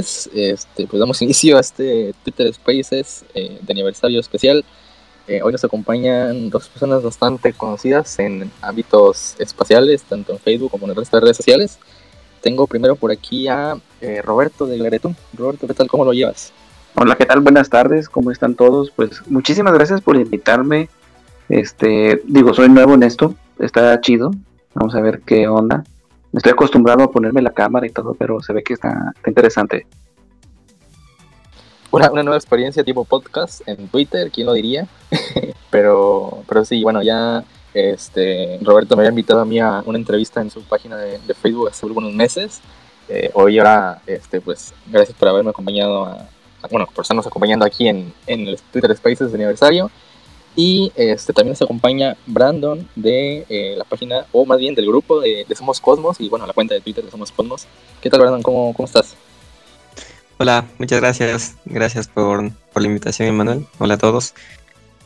[0.00, 4.64] este, pues damos inicio a este Twitter Spaces eh, de aniversario especial.
[5.26, 10.86] Eh, hoy nos acompañan dos personas bastante conocidas en ámbitos espaciales, tanto en Facebook como
[10.86, 11.78] en el resto de redes sociales.
[12.40, 14.78] Tengo primero por aquí a eh, Roberto de.
[15.34, 15.88] Roberto, ¿qué tal?
[15.88, 16.52] ¿Cómo lo llevas?
[16.96, 17.40] Hola, ¿qué tal?
[17.40, 18.90] Buenas tardes, ¿cómo están todos?
[18.90, 20.88] Pues muchísimas gracias por invitarme.
[21.48, 24.32] Este, digo, soy nuevo en esto, está chido.
[24.74, 25.84] Vamos a ver qué onda.
[26.32, 29.86] Estoy acostumbrado a ponerme la cámara y todo, pero se ve que está, interesante.
[31.90, 34.86] Una, nueva experiencia tipo podcast en Twitter, ¿quién lo diría?
[35.70, 37.42] pero, pero sí, bueno, ya
[37.74, 41.68] este, Roberto me había invitado a mí a una entrevista en su página de, Facebook
[41.68, 42.60] hace algunos meses.
[43.08, 46.28] Eh, hoy ahora, este, pues, gracias por haberme acompañado a,
[46.70, 49.90] bueno, por estarnos acompañando aquí en, en el Twitter Spaces de aniversario.
[50.56, 55.20] Y este, también nos acompaña Brandon de eh, la página, o más bien del grupo
[55.20, 57.66] de, Somos Cosmos, y bueno, la cuenta de Twitter de Somos Cosmos.
[58.00, 58.42] ¿Qué tal, Brandon?
[58.42, 59.16] ¿Cómo, cómo estás?
[60.38, 61.56] Hola, muchas gracias.
[61.66, 63.66] Gracias por, por la invitación, Emanuel.
[63.78, 64.34] Hola a todos.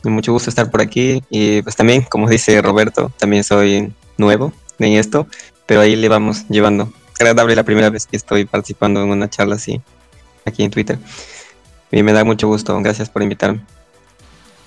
[0.03, 1.21] Mucho gusto estar por aquí.
[1.29, 5.27] Y pues también, como dice Roberto, también soy nuevo en esto,
[5.65, 6.91] pero ahí le vamos llevando.
[7.19, 9.81] Agradable la primera vez que estoy participando en una charla así
[10.45, 10.99] aquí en Twitter.
[11.91, 12.79] Y me da mucho gusto.
[12.81, 13.61] Gracias por invitarme.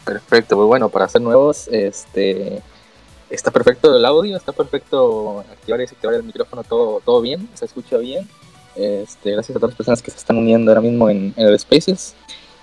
[0.09, 2.62] Perfecto, muy bueno, para ser nuevos, este
[3.28, 7.67] está perfecto el audio, está perfecto activar y desactivar el micrófono, todo, todo bien, se
[7.67, 8.27] escucha bien.
[8.75, 12.14] Este, gracias a todas las personas que se están uniendo ahora mismo en, el Spaces.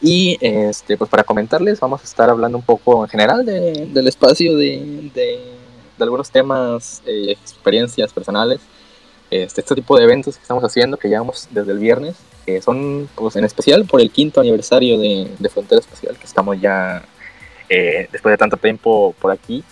[0.02, 4.58] Y este, pues para comentarles, vamos a estar hablando un poco en general del espacio,
[4.58, 5.40] de, de,
[6.00, 8.60] algunos temas, eh, experiencias personales,
[9.30, 13.08] este, este tipo de eventos que estamos haciendo, que llevamos desde el viernes, que son
[13.14, 17.06] pues en especial por el quinto aniversario de, de Frontera Espacial, que estamos ya
[17.70, 19.64] eh, después de tanto tiempo por aquí.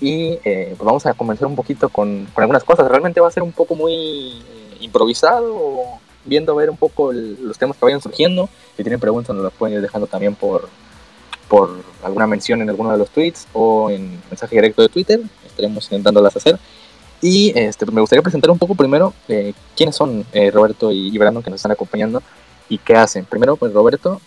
[0.00, 2.88] Y eh, pues vamos a comenzar un poquito con, con, algunas cosas.
[2.88, 5.82] Realmente va a ser un poco muy eh, improvisado,
[6.24, 8.48] viendo ver un poco los temas que vayan surgiendo.
[8.76, 10.68] Si tienen preguntas, nos las pueden ir dejando también por,
[11.48, 11.70] por
[12.02, 15.20] alguna mención en alguno de los tweets o en mensaje directo de Twitter.
[15.46, 16.58] Estaremos intentándolas hacer.
[17.22, 19.14] Y este, me gustaría presentar un poco primero
[19.74, 22.22] quiénes son Roberto y, Brandon que nos están acompañando
[22.68, 23.24] y qué hacen.
[23.24, 24.20] Primero, pues Roberto,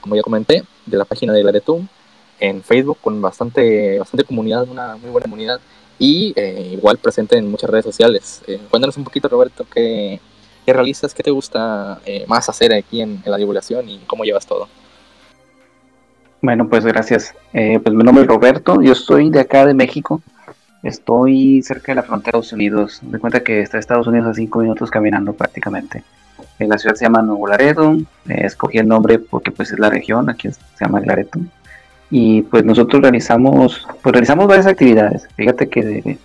[0.00, 1.86] como ya comenté, de la página de Laretum,
[2.42, 5.60] en Facebook con bastante, bastante comunidad, una muy buena comunidad
[5.96, 8.42] y eh, igual presente en muchas redes sociales.
[8.48, 10.20] Eh, cuéntanos un poquito, Roberto, qué,
[10.66, 14.44] qué realizas, qué te gusta eh, más hacer aquí en, la divulgación y cómo llevas
[14.44, 14.68] todo.
[16.40, 17.32] Bueno, pues gracias.
[17.52, 20.20] pues mi nombre es Roberto, yo soy de acá de México.
[20.82, 23.00] Estoy cerca de la frontera de Estados Unidos.
[23.04, 26.02] Me cuenta que está Estados Unidos a cinco minutos caminando prácticamente.
[26.58, 27.96] En la ciudad se llama Nuevo Laredo.
[28.26, 31.38] escogí el nombre porque pues es la región, aquí se llama Laredo
[32.14, 35.26] y pues nosotros realizamos, pues realizamos varias actividades.
[35.34, 36.18] Fíjate que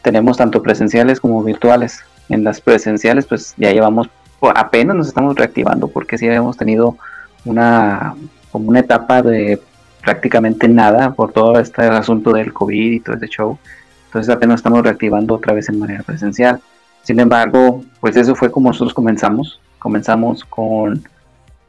[0.00, 2.04] tenemos tanto presenciales como virtuales.
[2.28, 4.08] En las presenciales pues ya llevamos,
[4.54, 6.96] apenas nos estamos reactivando porque sí hemos tenido
[7.44, 8.14] una,
[8.52, 9.60] como una etapa de
[10.04, 13.58] prácticamente nada por todo este asunto del COVID y todo ese show.
[14.06, 16.60] Entonces apenas estamos reactivando otra vez en manera presencial.
[17.02, 19.60] Sin embargo, pues eso fue como nosotros comenzamos.
[19.80, 21.02] Comenzamos con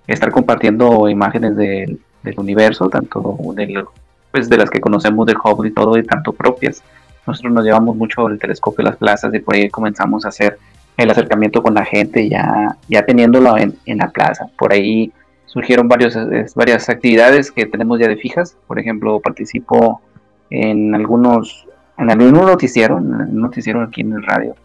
[0.05, 3.86] estar compartiendo imágenes del del universo, tanto del,
[4.31, 6.84] pues de las que conocemos del Hubble y todo, y tanto propias.
[7.25, 10.58] Nosotros nos llevamos mucho el telescopio a las plazas y por ahí comenzamos a hacer
[10.97, 14.47] el acercamiento con la gente ya, ya teniéndolo en, en la plaza.
[14.58, 15.12] Por ahí
[15.46, 16.18] surgieron varios,
[16.56, 18.57] varias actividades que tenemos ya de fijas.
[18.68, 20.02] Por ejemplo, participo
[20.50, 24.56] en algunos, en algún noticiero, en un noticiero aquí en el radio.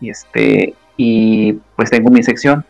[0.00, 2.64] Y este, y pues tengo mi sección.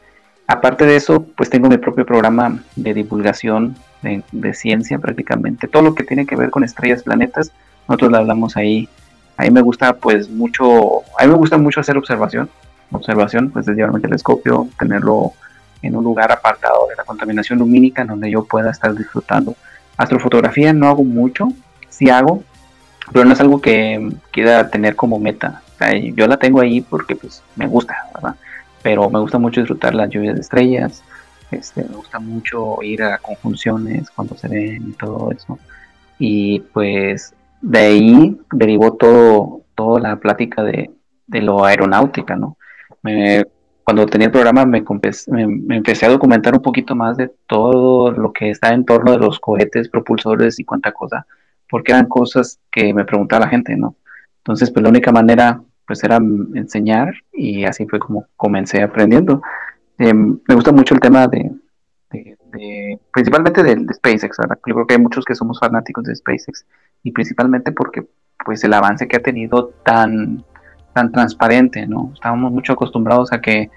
[0.50, 5.68] Aparte de eso, pues tengo mi propio programa de divulgación de, ciencia prácticamente.
[5.68, 7.52] Todo lo que tiene que ver con estrellas, planetas,
[7.86, 8.88] nosotros lo hablamos ahí.
[9.36, 12.50] Ahí me gusta pues mucho, a mí me gusta mucho hacer observación.
[12.90, 15.34] Observación, pues es llevarme el telescopio, tenerlo
[15.82, 19.54] en un lugar apartado de la contaminación lumínica donde yo pueda estar disfrutando.
[19.96, 21.50] Astrofotografía no hago mucho,
[21.88, 22.42] sí hago,
[23.12, 25.62] pero no es algo que quiera tener como meta.
[26.12, 28.34] yo la tengo ahí porque pues me gusta, ¿verdad?
[28.82, 31.02] Pero me gusta mucho disfrutar las lluvias de estrellas,
[31.50, 35.58] este, me gusta mucho ir a conjunciones cuando se ven y todo eso.
[36.18, 40.90] Y pues de ahí derivó todo, toda la plática de,
[41.26, 42.56] lo aeronáutica, ¿no?
[43.82, 44.84] cuando tenía el programa me,
[45.28, 49.18] me, empecé a documentar un poquito más de todo lo que está en torno de
[49.18, 51.26] los cohetes, propulsores y cuánta cosa,
[51.68, 53.96] porque eran cosas que me preguntaba la gente, ¿no?
[54.38, 55.60] Entonces, pues la única manera
[55.90, 56.18] pues era
[56.54, 59.42] enseñar y así fue como comencé aprendiendo.
[59.98, 61.50] Eh, me gusta mucho el tema de,
[63.12, 64.56] principalmente de, SpaceX, ¿verdad?
[64.64, 66.64] Yo creo que hay muchos que somos fanáticos de SpaceX
[67.02, 68.06] y principalmente porque
[68.44, 70.44] pues el avance que ha tenido tan,
[70.94, 72.12] tan transparente, ¿no?
[72.14, 73.68] Estábamos mucho acostumbrados a que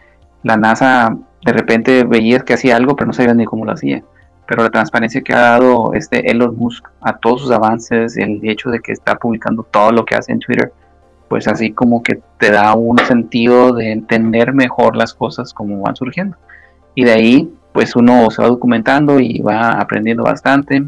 [0.43, 4.03] la NASA de repente veías que hacía algo, pero no sabías ni cómo lo hacía.
[4.45, 8.69] Pero la transparencia que ha dado este Elon Musk a todos sus avances, el hecho
[8.69, 10.71] de que está publicando todo lo que hace en Twitter,
[11.33, 15.95] pues así como que te da un sentido de entender mejor las cosas como van
[15.95, 16.37] surgiendo.
[16.93, 20.83] Y de ahí, pues uno se va documentando y va aprendiendo bastante.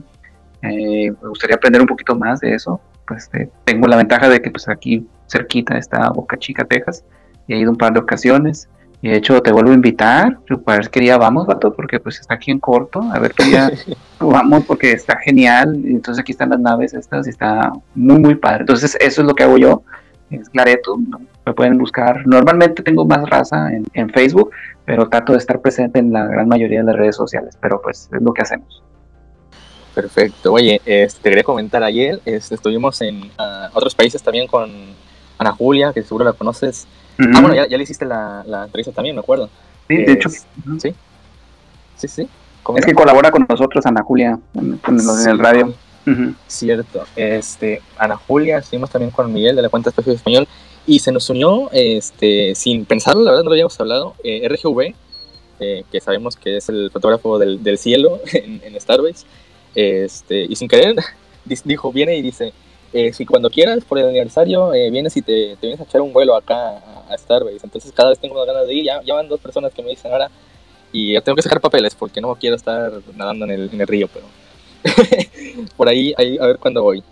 [0.61, 2.79] Eh, me gustaría aprender un poquito más de eso.
[3.07, 7.03] Pues eh, tengo la ventaja de que pues aquí cerquita está Boca Chica, Texas,
[7.47, 8.69] y he ido un par de ocasiones.
[9.01, 12.51] Y de hecho te vuelvo a invitar, pues quería vamos, vato, porque pues está aquí
[12.51, 17.25] en corto, a ver qué vamos porque está genial, entonces aquí están las naves estas
[17.25, 18.59] y está muy muy padre.
[18.59, 19.81] Entonces eso es lo que hago yo,
[20.29, 20.97] es Clareto,
[21.45, 22.25] me pueden buscar.
[22.25, 24.51] Normalmente tengo más raza en, en, Facebook,
[24.85, 28.09] pero trato de estar presente en la gran mayoría de las redes sociales, pero pues
[28.11, 28.83] es lo que hacemos.
[29.93, 30.51] Perfecto.
[30.51, 34.69] Oye, este, te quería comentar ayer, este, estuvimos en uh, otros países también con
[35.37, 36.85] Ana Julia, que seguro la conoces.
[37.17, 39.49] Ah, bueno, ya, ya, le hiciste la, la, entrevista también, me acuerdo.
[39.87, 40.29] Sí, de hecho.
[40.29, 40.93] Sí.
[41.95, 42.29] Sí, sí.
[42.75, 45.29] Es que colabora con nosotros Ana Julia en, en, sí.
[45.29, 45.73] el radio.
[46.47, 47.05] Cierto.
[47.15, 50.47] Este, Ana Julia, estuvimos también con Miguel de la cuenta Espacio Español
[50.85, 54.93] y se nos unió, este, sin pensarlo, la verdad no lo habíamos hablado, eh, RGV,
[55.59, 59.25] eh, que sabemos que es el fotógrafo del, cielo en, en Starbase,
[59.73, 60.95] este, y sin querer
[61.65, 62.53] dijo, viene y dice,
[62.93, 66.01] eh, si cuando quieras, por el aniversario, eh, vienes y te, te, vienes a echar
[66.01, 66.77] un vuelo acá
[67.09, 67.59] a, Starbase.
[67.63, 68.85] Entonces cada vez tengo ganas de ir.
[68.85, 70.29] Ya, ya, dos personas que me dicen ahora.
[70.93, 74.07] Y tengo que sacar papeles porque no quiero estar nadando en el, en el río.
[74.13, 74.25] Pero
[75.77, 77.03] por ahí, ahí, a ver cuándo voy.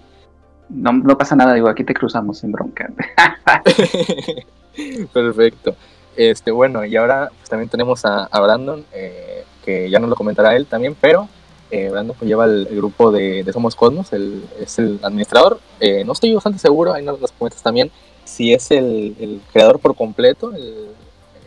[0.70, 2.92] No, no pasa nada, digo, aquí te cruzamos sin bronca.
[5.14, 5.76] Perfecto.
[6.16, 10.16] Este, bueno, y ahora pues, también tenemos a, a Brandon, eh, que ya nos lo
[10.16, 11.28] comentará él también, pero
[11.72, 15.60] eh, Brandon pues, lleva el, el grupo de, de, Somos Cosmos, el, es el administrador.
[15.80, 17.92] Eh, no estoy bastante seguro, ahí nos lo comentas también,
[18.24, 20.90] si es el, el creador por completo, el,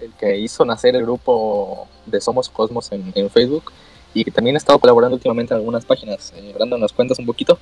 [0.02, 3.72] el, que hizo nacer el grupo de Somos Cosmos en, en, Facebook
[4.16, 6.32] y que también ha estado colaborando últimamente en algunas páginas.
[6.36, 7.58] Eh, Brandon, ¿nos cuentas un poquito?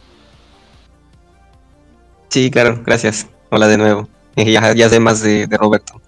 [2.28, 3.26] Sí, claro, gracias.
[3.50, 4.08] Hola de nuevo.
[4.36, 6.00] Ya, ya sé más de, Roberto.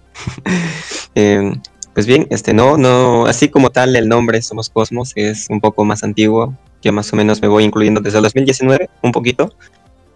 [1.15, 1.53] eh,
[1.93, 5.85] pues bien, este no, no, así como tal el nombre Somos Cosmos es un poco
[5.85, 9.53] más antiguo, yo más o menos me voy incluyendo desde el 2019, un poquito.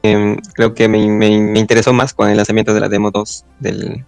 [0.03, 3.45] Eh, creo que me, me, me, interesó más con el lanzamiento de la demo 2
[3.59, 4.03] del,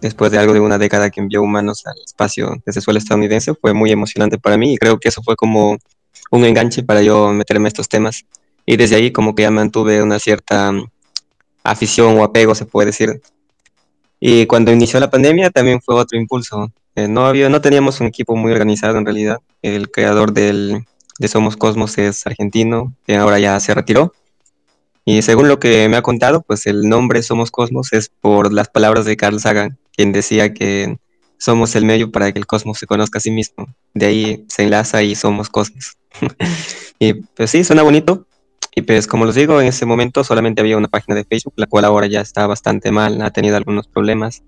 [0.00, 3.72] después de algo de una década que envió humanos al espacio desde suelo estadounidense, fue
[3.72, 5.78] muy emocionante para mí y creo que eso fue como
[6.30, 8.24] un enganche para yo meterme a estos temas.
[8.64, 10.72] Y desde ahí como que ya mantuve una cierta
[11.62, 13.20] afición o apego, se puede decir,
[14.20, 16.72] y cuando inició la pandemia también fue otro impulso.
[16.94, 19.38] Eh, no, había, no teníamos un equipo muy organizado en realidad.
[19.62, 20.84] El creador de
[21.28, 24.14] Somos Cosmos es argentino, que ahora ya se retiró.
[25.04, 28.68] Y según lo que me ha contado, pues el nombre Somos Cosmos es por las
[28.68, 30.98] palabras de Carl Sagan, quien decía que
[31.38, 33.68] somos el medio para que el cosmos se conozca a sí mismo.
[33.94, 35.96] De ahí se enlaza y somos cosmos.
[36.98, 38.26] y pues sí, suena bonito,
[38.78, 41.66] y pues como les digo, en ese momento solamente había una página de Facebook, la
[41.66, 44.42] cual ahora ya está bastante mal, ha tenido algunos problemas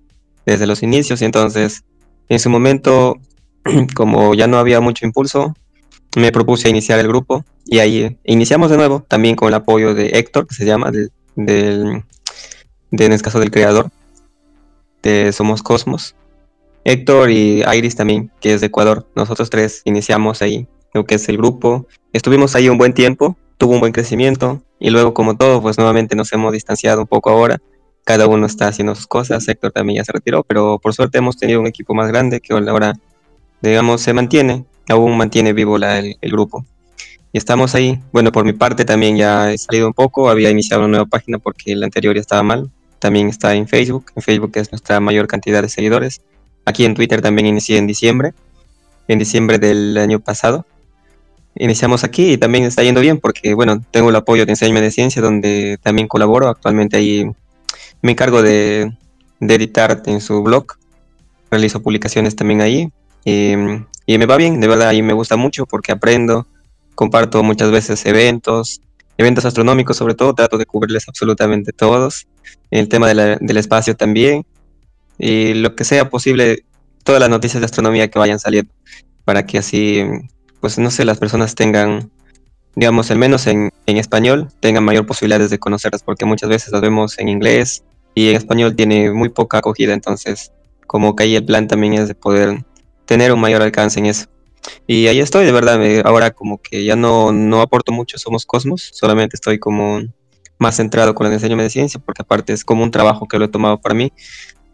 [0.45, 1.85] desde los inicios y entonces
[2.29, 3.17] en su momento,
[3.95, 5.55] como ya no había mucho impulso,
[6.15, 10.09] me propuse iniciar el grupo y ahí iniciamos de nuevo, también con el apoyo de
[10.09, 12.05] Héctor, que se llama, del, del
[12.91, 13.91] de, en este caso del creador
[15.33, 16.15] Somos Cosmos.
[16.85, 19.07] Héctor y Iris también, que es de Ecuador.
[19.15, 21.87] Nosotros tres iniciamos ahí lo que es el grupo.
[22.13, 26.17] Estuvimos ahí un buen tiempo, tuvo un buen crecimiento y luego como todo, pues nuevamente
[26.17, 27.59] nos hemos distanciado un poco ahora.
[28.05, 31.37] Cada uno está haciendo sus cosas, Héctor también ya se retiró, pero por suerte hemos
[31.37, 32.95] tenido un equipo más grande que ahora,
[33.61, 36.65] digamos, se mantiene, aún mantiene vivo el, el, grupo.
[37.33, 38.01] Y estamos ahí.
[38.13, 41.39] Bueno, por mi parte también ya he salido un poco, había iniciado una nueva página
[41.39, 42.71] porque la anterior ya estaba mal.
[42.99, 46.21] También está en Facebook, en Facebook es nuestra mayor cantidad de seguidores.
[46.65, 48.35] Aquí en Twitter también inicié en diciembre,
[49.07, 50.67] en diciembre del año pasado
[51.59, 54.91] iniciamos aquí y también está yendo bien porque, bueno, tengo el apoyo de Enseñame de
[54.91, 56.49] Ciencia donde también colaboro.
[56.49, 57.31] Actualmente ahí
[58.01, 58.93] me encargo de,
[59.41, 60.67] de editar en su blog.
[61.51, 62.93] Realizo publicaciones también ahí
[63.25, 63.53] y,
[64.07, 66.47] y, me va bien, de verdad, y me gusta mucho porque aprendo,
[66.95, 68.83] comparto muchas veces eventos,
[69.19, 72.27] eventos astronómicos sobre todo, trato de cubrirles absolutamente todos.
[72.71, 74.47] El tema del espacio también
[75.19, 76.65] y lo que sea posible,
[77.03, 78.73] todas las noticias de astronomía que vayan saliendo
[79.25, 80.03] para que así
[80.61, 82.11] pues no sé, las personas tengan,
[82.75, 86.81] digamos, al menos en, en, español, tengan mayor posibilidades de conocerlas, porque muchas veces las
[86.81, 87.85] vemos en inglés
[88.15, 90.53] y en español tiene muy poca acogida, entonces
[90.87, 92.65] como que ahí el plan también es de poder
[93.05, 94.27] tener un mayor alcance en eso.
[94.87, 98.47] Y ahí estoy, de verdad, me, ahora como que ya no, no aporto mucho Somos
[98.47, 100.01] Cosmos, solamente estoy como
[100.59, 103.45] más centrado con el diseño de ciencia, porque aparte es como un trabajo que lo
[103.45, 104.13] he tomado para mí,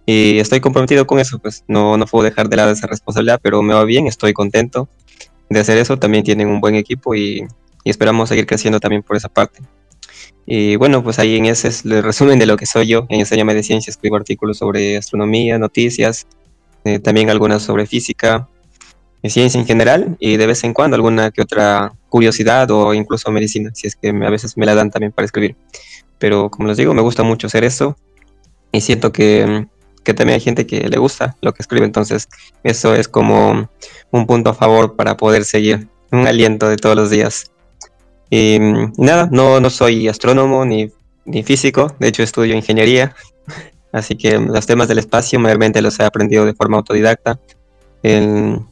[0.06, 3.62] y estoy comprometido con eso, pues no, no puedo dejar de lado esa responsabilidad, pero
[3.62, 4.88] me va bien, estoy contento
[5.48, 7.46] de hacer eso, también tienen un buen equipo y,
[7.84, 9.60] y esperamos seguir creciendo también por esa parte.
[10.46, 13.06] Y bueno, pues ahí en ese es el resumen de lo que soy yo.
[13.08, 16.26] En Enséñame de Ciencia escribo artículos sobre astronomía, noticias,
[16.84, 18.48] eh, también algunas sobre física,
[19.30, 23.70] ciencia en general y de vez en cuando alguna que otra curiosidad o incluso medicina,
[23.74, 25.56] si es que a veces me la dan también para escribir.
[26.18, 27.96] Pero como les digo, me gusta mucho hacer eso
[28.70, 29.66] y siento que,
[30.02, 32.28] que también hay gente que le gusta lo que escribe, entonces
[32.62, 33.70] eso es como
[34.10, 37.50] un punto a favor para poder seguir, un aliento de todos los días.
[38.30, 38.58] Y,
[38.98, 40.90] nada, no, no soy astrónomo ni,
[41.24, 43.14] ni físico, de hecho estudio ingeniería,
[43.92, 47.38] así que los temas del espacio mayormente los he aprendido de forma autodidacta,
[48.02, 48.66] en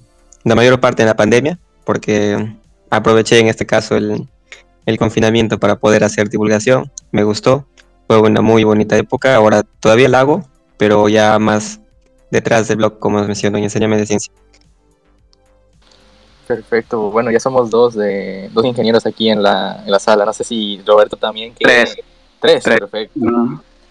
[0.44, 2.56] la mayor parte en la pandemia, porque
[2.90, 4.28] aproveché en este caso el,
[4.87, 7.66] el confinamiento para poder hacer divulgación, me gustó,
[8.06, 10.44] fue una muy bonita época, ahora todavía la hago,
[10.76, 11.80] pero ya más
[12.30, 14.32] detrás del blog, como menciono, y Enséñame de Ciencia.
[16.46, 17.11] Perfecto.
[17.11, 20.25] Bueno, ya somos dos de dos ingenieros aquí en la, en la sala.
[20.25, 21.54] No sé si Roberto también.
[21.58, 21.96] Tres.
[22.40, 23.20] Tres, perfecto.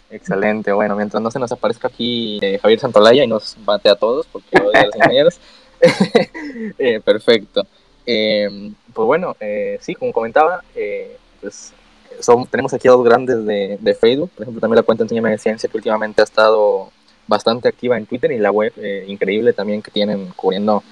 [0.09, 0.73] Excelente.
[0.73, 4.27] Bueno, mientras no se nos aparezca aquí eh, Javier Santolaya y nos bate a todos,
[4.27, 5.39] porque odia a los ingenieros.
[6.77, 7.65] eh, perfecto.
[8.05, 10.63] Eh, pues bueno, eh, sí, como comentaba,
[11.39, 11.73] pues
[12.19, 14.31] son, tenemos aquí a dos grandes de, de, Facebook.
[14.31, 16.91] Por ejemplo, también la cuenta Enséñame de Ciencia, que últimamente ha estado
[17.27, 18.73] bastante activa en Twitter y la web,
[19.07, 20.83] increíble también que tienen cubriendo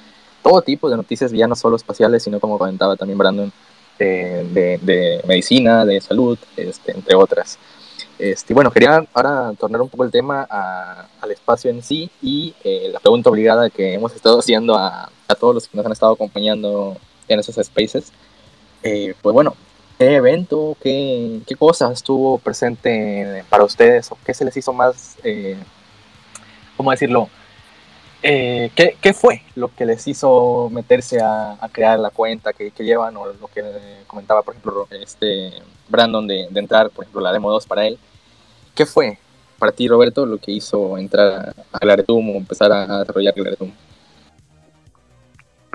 [0.41, 3.51] todo tipo de noticias, ya no solo espaciales, sino como comentaba también Brandon,
[3.97, 7.59] de, de, medicina, de salud, este, entre otras.
[8.19, 12.53] Este, bueno, quería ahora tornar un poco el tema a, al espacio en sí y
[12.65, 15.93] eh, la pregunta obligada que hemos estado haciendo a, a, todos los que nos han
[15.93, 16.97] estado acompañando
[17.29, 18.11] en esos spaces.
[18.83, 19.55] Eh, pues bueno,
[19.97, 21.55] ¿qué evento, qué, qué
[21.93, 25.55] estuvo presente para ustedes o qué se les hizo más, eh,
[26.75, 27.29] ¿cómo decirlo?
[28.21, 32.71] Eh, ¿qué, ¿qué, fue lo que les hizo meterse a, a crear la cuenta que,
[32.71, 33.63] que, llevan o lo que
[34.07, 35.53] comentaba, por ejemplo, este
[35.87, 37.97] Brandon de, de, entrar, por ejemplo, la demo 2 para él?
[38.79, 39.17] ¿Qué fue
[39.57, 43.69] para ti, Roberto, lo que hizo entrar a Claretum o empezar a, desarrollar Claretum?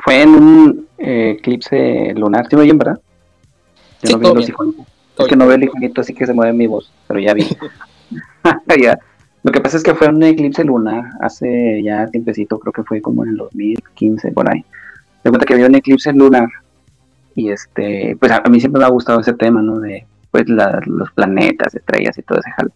[0.03, 2.99] Fue en un eh, eclipse lunar, ¿sí me oyen, verdad?
[4.01, 4.87] Yo sí, no vi los iconitos.
[5.19, 7.45] Es que no veo el iconito, así que se mueve mi voz, pero ya vi.
[8.83, 8.99] ya.
[9.43, 13.03] Lo que pasa es que fue un eclipse lunar hace ya tiempecito, creo que fue
[13.03, 14.65] como en el 2015, por ahí.
[15.25, 16.49] Me cuenta que había un eclipse lunar
[17.35, 19.79] y este, pues a, a, mí siempre me ha gustado ese tema, ¿no?
[19.79, 22.71] De pues la, los planetas, estrellas y todo ese jalo.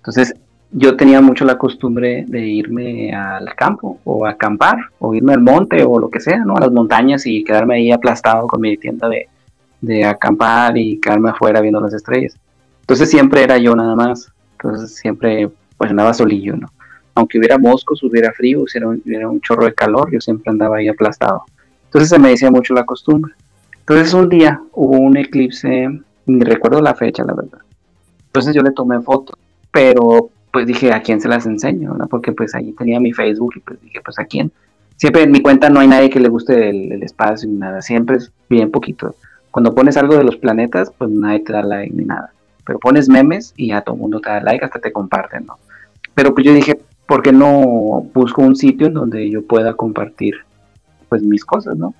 [0.00, 0.34] Entonces
[0.72, 5.40] yo tenía mucho la costumbre de irme al campo o a acampar o irme al
[5.40, 6.56] monte o lo que sea, ¿no?
[6.56, 9.28] A las montañas y quedarme ahí aplastado con mi tienda de,
[9.80, 12.34] de acampar y quedarme afuera viendo las estrellas.
[12.82, 14.32] Entonces siempre era yo nada más.
[14.52, 16.68] Entonces siempre pues andaba solillo, ¿no?
[17.14, 21.42] Aunque hubiera moscos, hubiera frío, hubiera un, chorro de calor, yo siempre andaba ahí aplastado.
[21.86, 23.32] Entonces se me decía mucho la costumbre.
[23.80, 25.88] Entonces un día hubo un eclipse,
[26.26, 27.58] ni recuerdo la fecha, la verdad.
[28.26, 29.36] Entonces yo le tomé fotos,
[29.70, 31.94] pero pues dije, ¿a quién se las enseño?
[31.94, 32.06] ¿no?
[32.08, 34.52] Porque pues ahí tenía mi Facebook y pues dije, pues ¿a quién?
[34.96, 38.16] Siempre en mi cuenta no hay nadie que le guste el, espacio ni nada, siempre
[38.16, 39.14] es bien poquito.
[39.50, 42.32] Cuando pones algo de los planetas, pues nadie te da like ni nada.
[42.64, 45.58] Pero pones memes y ya todo el mundo te da like, hasta te comparten, ¿no?
[46.14, 50.34] Pero pues yo dije, ¿por qué no busco un sitio en donde yo pueda compartir
[51.08, 51.94] pues mis cosas, ¿no?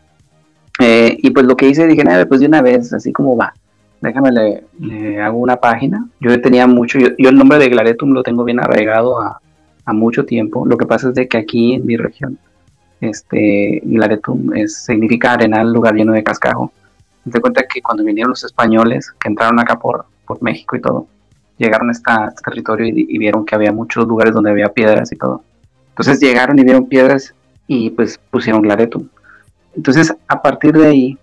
[0.78, 3.54] Eh, y pues lo que hice, dije, nada, pues de una vez, así como va,
[4.00, 6.08] déjame le, le hago una página.
[6.20, 9.40] Yo tenía mucho, yo, yo, el nombre de Glaretum lo tengo bien arraigado a,
[9.84, 10.66] a, mucho tiempo.
[10.66, 12.38] Lo que pasa es de que aquí en mi región,
[13.00, 16.72] este, Glaretum es, significa arenal, lugar lleno de cascajo.
[17.30, 21.06] Te cuenta que cuando vinieron los españoles, que entraron acá por, por México y todo,
[21.58, 24.72] llegaron a, esta, a este territorio y, y, vieron que había muchos lugares donde había
[24.72, 25.42] piedras y todo.
[25.90, 27.34] Entonces llegaron y vieron piedras
[27.66, 29.08] y pues pusieron Glaretum.
[29.76, 31.18] Entonces a partir de ahí,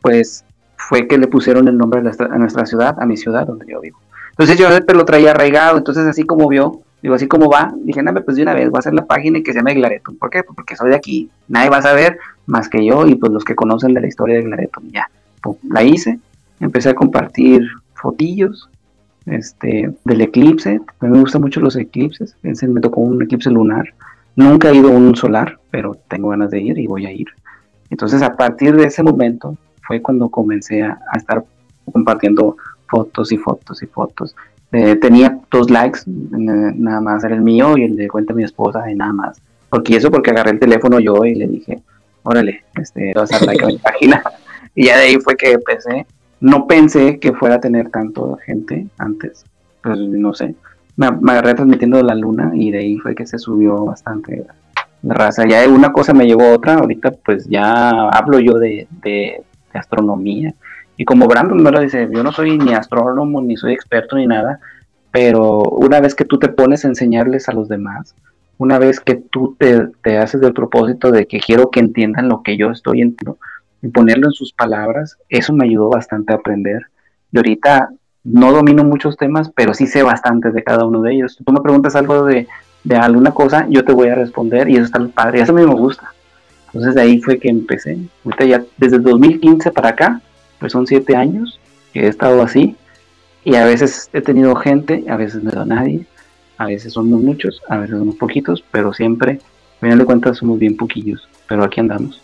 [0.00, 0.44] pues
[0.88, 2.02] fue que le pusieron el nombre a
[2.38, 3.98] nuestra, ciudad, a mi ciudad donde yo vivo.
[4.30, 8.02] Entonces yo siempre lo traía arraigado, entonces así como vio, digo, así como va, dije,
[8.02, 10.16] nada, pues de una vez voy a hacer la página y que se llame Glaretum.
[10.16, 10.42] ¿Por qué?
[10.42, 13.44] Pues porque soy de aquí, nadie va a saber más que yo y pues los
[13.44, 15.08] que conocen de la historia de Glaretum, ya.
[15.42, 16.18] Pues, la hice,
[16.60, 18.68] empecé a compartir fotillos,
[19.26, 20.80] este, del eclipse.
[21.00, 22.36] A mí me gustan mucho los eclipses.
[22.42, 23.94] Ese me tocó un eclipse lunar.
[24.36, 27.28] Nunca he ido a un solar, pero tengo ganas de ir y voy a ir.
[27.90, 31.44] Entonces, a partir de ese momento fue cuando comencé a, a estar
[31.90, 34.34] compartiendo fotos y fotos y fotos.
[34.72, 38.44] Eh, tenía dos likes, nada más era el mío y el de cuenta de mi
[38.44, 39.40] esposa y nada más.
[39.70, 41.80] Porque eso porque agarré el teléfono yo y le dije,
[42.22, 44.22] órale, este, vas a like a mi página.
[44.74, 46.06] Y ya de ahí fue que empecé
[46.44, 49.46] no pensé que fuera a tener tanto gente antes,
[49.82, 50.54] pues no sé.
[50.96, 54.44] me, agarré transmitiendo la luna y de ahí fue que se subió bastante
[55.02, 55.46] la raza.
[55.48, 59.42] Ya una cosa me llevó a otra, ahorita pues ya hablo yo de, de,
[59.78, 60.54] astronomía.
[60.96, 64.26] Y como Brandon me lo dice, yo no soy ni astrónomo, ni soy experto, ni
[64.26, 64.60] nada,
[65.10, 68.14] pero una vez que tú te pones a enseñarles a los demás,
[68.58, 72.42] una vez que tú te, te haces del propósito de que quiero que entiendan lo
[72.42, 73.38] que yo estoy entendiendo,
[73.84, 76.86] y ponerlo en sus palabras, eso me ayudó bastante a aprender.
[77.30, 77.90] Y ahorita
[78.24, 81.38] no domino muchos temas, pero sí sé bastante de cada uno de ellos.
[81.44, 82.48] Tú me preguntas algo de,
[82.82, 85.66] de alguna cosa, yo te voy a responder y eso está padre, eso a mí
[85.66, 86.14] me gusta.
[86.74, 87.96] Entonces de ahí fue que empecé.
[88.24, 90.20] Ahorita ya desde el 2015 para acá,
[90.58, 91.60] pues son siete años
[91.92, 92.74] que he estado así
[93.44, 96.04] y a veces he tenido gente, a veces no he dado nadie,
[96.58, 99.38] a veces somos muchos, a veces somos poquitos, pero siempre,
[99.76, 102.20] a final de cuentas, somos bien poquillos, pero aquí andamos.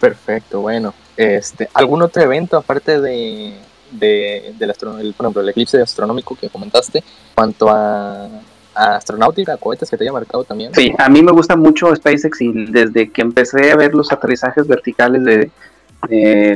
[0.00, 0.92] Perfecto, bueno.
[1.16, 3.54] Este, ¿Algún otro evento aparte de,
[3.92, 7.04] de, del, ejemplo, el eclipse astronómico que comentaste,
[7.36, 8.28] cuanto a,
[8.74, 10.74] astronáutica, cohetes que te haya marcado también?
[10.74, 14.66] Sí, a mí me gusta mucho SpaceX y desde que empecé a ver los aterrizajes
[14.66, 15.50] verticales de,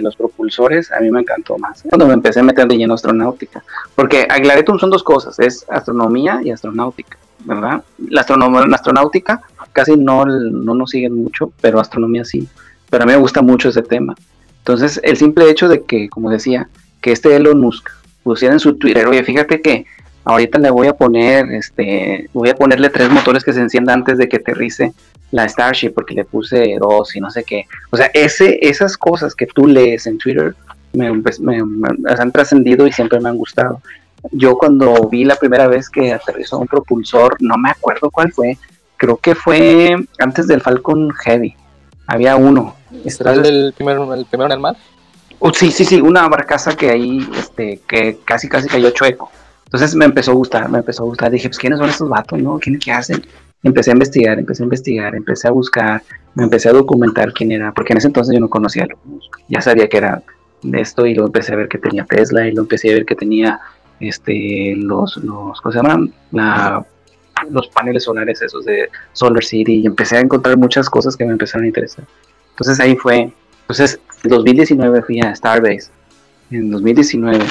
[0.02, 1.82] los propulsores, a mí me encantó más.
[1.88, 6.40] Cuando me empecé a meter de lleno astronáutica, porque Aglaretum son dos cosas, es astronomía
[6.44, 7.82] y astronáutica, ¿verdad?
[8.10, 9.40] La, la astronáutica
[9.72, 12.46] casi no, no nos siguen mucho, pero astronomía sí
[12.90, 14.14] pero a mí me gusta mucho ese tema.
[14.58, 16.68] Entonces, el simple hecho de que, como decía,
[17.00, 17.90] que este Elon Musk
[18.22, 19.86] pusiera en su Twitter, oye, fíjate que
[20.28, 24.18] ahorita le voy a poner, este, voy a ponerle tres motores que se enciendan antes
[24.18, 24.92] de que aterrice
[25.30, 27.64] la Starship, porque le puse dos y no sé qué.
[27.90, 30.54] O sea, ese, esas cosas que tú lees en Twitter
[30.92, 31.62] me, pues, me,
[32.18, 33.80] han trascendido y siempre me han gustado.
[34.30, 38.58] Yo cuando vi la primera vez que aterrizó un propulsor, no me acuerdo cuál fue,
[38.98, 41.56] creo que fue antes del Falcon Heavy
[42.06, 42.74] había uno.
[43.06, 44.76] ¿Será el del primero, el primero en el mar?
[45.38, 49.30] Uh, sí, sí, sí, una barcaza que ahí, este, que casi, casi cayó chueco.
[49.68, 51.30] Entonces me empezó a gustar, me empezó a gustar.
[51.30, 52.58] Dije, pues, ¿quiénes son estos vatos, no?
[52.58, 53.22] ¿Quiénes qué hacen?
[53.62, 56.02] Empecé a investigar, empecé a investigar, empecé a buscar,
[56.34, 58.88] me empecé a documentar quién era, porque en ese entonces yo no conocía a
[59.46, 60.22] Ya sabía que era
[60.62, 63.04] de esto y lo empecé a ver que tenía Tesla y lo empecé a ver
[63.04, 63.60] que tenía
[64.00, 66.14] este los los ¿cómo se llaman?
[66.32, 66.82] La
[67.50, 71.32] los paneles solares esos de Solar City y empecé a encontrar muchas cosas que me
[71.32, 72.04] empezaron a interesar.
[72.50, 75.90] Entonces ahí fue, entonces en 2019 fui a Starbase,
[76.50, 77.44] en 2019,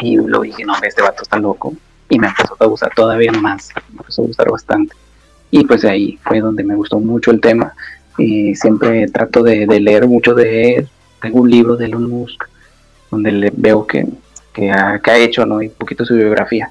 [0.00, 1.74] y lo dije, no, este vato está loco,
[2.08, 4.94] y me empezó a gustar todavía más, me empezó a gustar bastante.
[5.50, 7.72] Y pues ahí fue donde me gustó mucho el tema,
[8.18, 10.88] y siempre trato de, leer mucho de él.
[11.20, 12.44] Tengo un libro de Elon Musk,
[13.10, 14.06] donde le veo que,
[14.52, 15.62] que, ha, que hecho, ¿no?
[15.62, 16.70] Y un poquito su biografía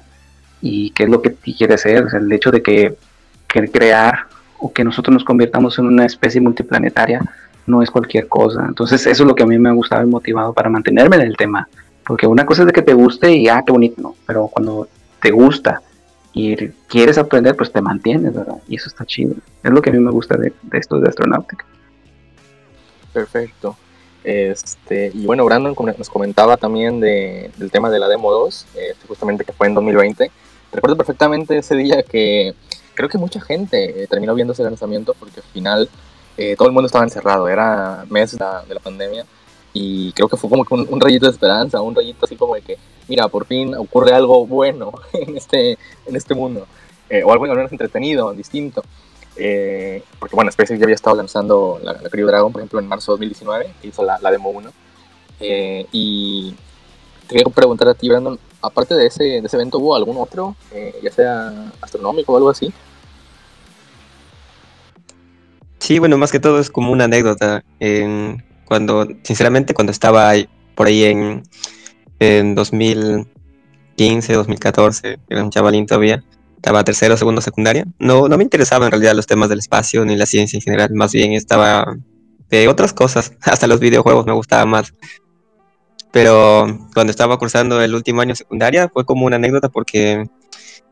[0.60, 2.94] y qué es lo que quiere ser, el hecho de que,
[3.48, 4.26] crear
[4.58, 7.22] o que nosotros nos convirtamos en una especie multiplanetaria
[7.66, 8.66] no es cualquier cosa.
[8.68, 11.22] Entonces eso es lo que a mí me ha gustado y motivado para mantenerme en
[11.22, 11.66] el tema.
[12.06, 14.14] Porque una cosa es de que te guste y ah, qué bonito, ¿no?
[14.26, 14.88] Pero cuando
[15.20, 15.82] te gusta
[16.32, 16.54] y
[16.88, 18.58] quieres aprender, pues te mantienes, ¿verdad?
[18.68, 19.34] Y eso está chido.
[19.62, 21.64] Es lo que a mí me gusta de, esto de astronáutica.
[23.12, 23.76] Perfecto.
[24.22, 29.06] Este, y bueno, Brandon nos comentaba también de, del tema de la Demo 2, este,
[29.06, 30.30] justamente que fue en 2020.
[30.72, 32.54] Recuerdo perfectamente ese día que
[32.94, 35.88] creo que mucha gente eh, terminó viendo ese lanzamiento porque al final
[36.36, 39.24] eh, todo el mundo estaba encerrado, era mes de la, pandemia
[39.76, 42.78] y creo que fue como un, rayito de esperanza, un rayito así como de que,
[43.08, 46.66] mira, por fin ocurre algo bueno en este, en este mundo,
[47.10, 48.82] eh, o algo al menos entretenido, distinto.
[49.34, 53.12] porque bueno, SpaceX ya había estado lanzando la, la Crew Dragon, por ejemplo, en marzo
[53.12, 54.70] de 2019, que hizo la, la demo 1.
[55.92, 56.54] y
[57.26, 60.56] te quiero preguntar a ti, Brandon, aparte de ese, de ese evento, ¿hubo algún otro,
[60.72, 62.72] eh, ya sea astronómico o algo así?
[65.78, 67.64] Sí, bueno, más que todo es como una anécdota.
[68.66, 70.32] Cuando, sinceramente, cuando estaba
[70.74, 71.42] por ahí en,
[72.18, 76.22] en 2015, 2014, era un chavalín todavía,
[76.56, 77.86] estaba tercero, segundo, secundaria.
[77.98, 80.90] No, no me interesaban en realidad los temas del espacio ni la ciencia en general,
[80.92, 81.96] más bien estaba
[82.50, 84.92] de otras cosas, hasta los videojuegos me gustaban más.
[86.12, 90.24] Pero cuando estaba cursando el último año secundaria fue como una anécdota porque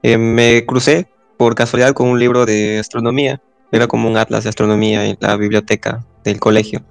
[0.02, 1.08] eh, me crucé
[1.38, 3.40] por casualidad con un libro de astronomía.
[3.72, 6.84] Era como un atlas de astronomía en la biblioteca del colegio.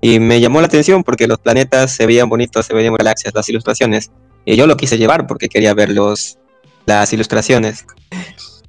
[0.00, 3.48] Y me llamó la atención porque los planetas se veían bonitos, se veían galaxias, las
[3.48, 4.10] ilustraciones.
[4.44, 6.38] Y yo lo quise llevar porque quería ver los,
[6.86, 7.84] las ilustraciones.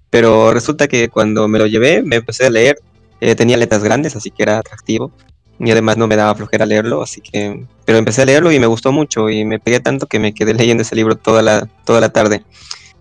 [0.10, 2.80] Pero resulta que cuando me lo llevé, me empecé a leer.
[3.22, 5.12] Eh, tenía letras grandes, así que era atractivo
[5.60, 7.65] y además no me daba flojera leerlo, así que...
[7.86, 10.54] Pero empecé a leerlo y me gustó mucho y me pegué tanto que me quedé
[10.56, 12.44] leyendo ese libro toda la, toda la tarde.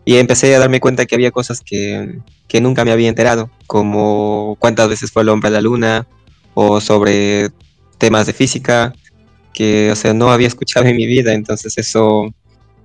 [0.04, 4.56] Y empecé a darme cuenta que había cosas que, que nunca me había enterado, como
[4.58, 6.06] cuántas veces fue el hombre a la luna,
[6.54, 7.50] o sobre
[7.98, 8.92] temas de física,
[9.52, 12.32] que, o sea, no había escuchado en mi vida, entonces eso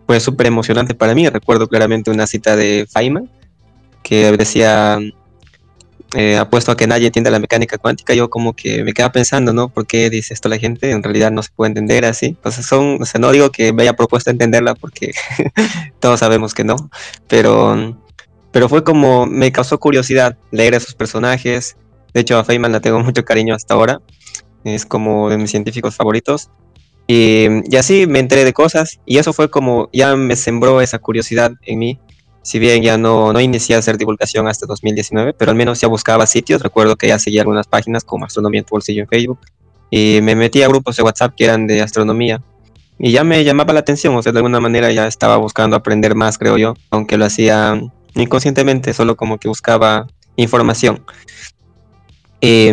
[0.07, 1.27] fue súper emocionante para mí.
[1.29, 3.29] Recuerdo claramente una cita de Feynman
[4.01, 4.99] que decía,
[6.15, 8.13] eh, apuesto a que nadie entienda la mecánica cuántica.
[8.13, 9.69] Yo como que me quedaba pensando, ¿no?
[9.69, 10.91] ¿Por qué dice esto la gente?
[10.91, 12.27] En realidad no se puede entender así.
[12.27, 15.11] Entonces son, o sea, no digo que me haya propuesto entenderla porque
[15.99, 16.75] todos sabemos que no,
[17.27, 17.97] pero,
[18.51, 21.77] pero fue como, me causó curiosidad leer a esos personajes.
[22.13, 23.99] De hecho, a Feynman la tengo mucho cariño hasta ahora.
[24.63, 26.49] Es como de mis científicos favoritos.
[27.07, 30.99] Y, y, así me enteré de cosas y eso fue como ya me sembró esa
[30.99, 31.99] curiosidad en mí.
[32.43, 35.87] Si bien ya no, no inicié a hacer divulgación hasta 2019, pero al menos ya
[35.87, 36.61] buscaba sitios.
[36.61, 39.39] Recuerdo que ya seguía algunas páginas como Astronomía en tu bolsillo en Facebook
[39.95, 42.41] y me metí a grupos de WhatsApp que eran de astronomía.
[42.97, 46.15] Y ya me llamaba la atención, o sea, de alguna manera ya estaba buscando aprender
[46.15, 47.79] más, creo yo, aunque lo hacía
[48.15, 51.03] inconscientemente, solo como que buscaba información.
[52.41, 52.69] Y,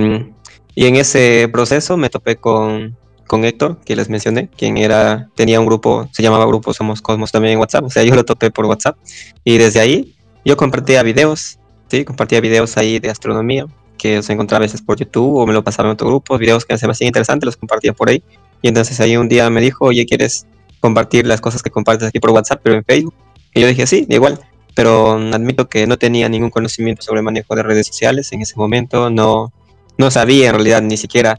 [0.74, 5.60] y en ese proceso me topé con, con Héctor, que les mencioné, quien era, tenía
[5.60, 8.50] un grupo, se llamaba Grupo Somos Cosmos también en WhatsApp, o sea, yo lo topé
[8.50, 8.96] por WhatsApp.
[9.44, 13.66] Y desde ahí yo compartía videos, sí, compartía videos ahí de astronomía
[14.00, 16.64] que se encontraba a veces por YouTube o me lo pasaba en otro grupo, videos
[16.64, 18.22] que me hacían interesantes, los compartía por ahí.
[18.62, 20.46] Y entonces ahí un día me dijo, oye, ¿quieres
[20.80, 23.14] compartir las cosas que compartes aquí por WhatsApp, pero en Facebook?
[23.54, 24.40] Y yo dije, sí, igual,
[24.74, 28.56] pero admito que no tenía ningún conocimiento sobre el manejo de redes sociales en ese
[28.56, 29.52] momento, no,
[30.00, 31.38] no sabía en realidad ni siquiera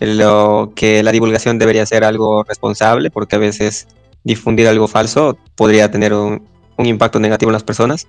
[0.00, 3.86] lo que la divulgación debería ser algo responsable, porque a veces
[4.24, 6.42] difundir algo falso podría tener un,
[6.78, 8.08] impacto negativo en las personas.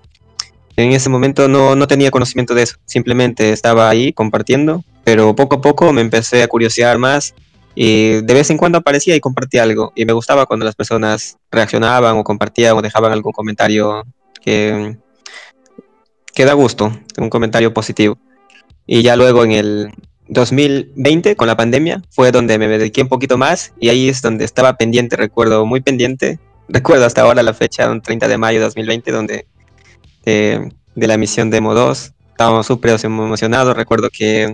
[0.78, 5.58] En ese momento no, no, tenía conocimiento de eso, simplemente estaba ahí compartiendo, pero poco
[5.58, 7.36] a poco me empecé a curiosear más
[7.76, 11.38] y de vez en cuando aparecía y compartía algo y me gustaba cuando las personas
[11.52, 14.04] reaccionaban o compartían o dejaban algún comentario
[14.42, 14.98] que,
[16.34, 18.18] que da gusto, un comentario positivo.
[18.94, 19.94] Y ya luego en el,
[20.28, 24.44] 2020, con la pandemia, fue donde me dediqué un poquito más y ahí es donde
[24.44, 26.40] estaba pendiente, recuerdo, muy pendiente.
[26.68, 29.46] Recuerdo hasta ahora la fecha, un 30 de mayo de 2020, donde
[30.26, 33.78] eh, de la misión Demo 2 estábamos súper emocionados.
[33.78, 34.54] Recuerdo que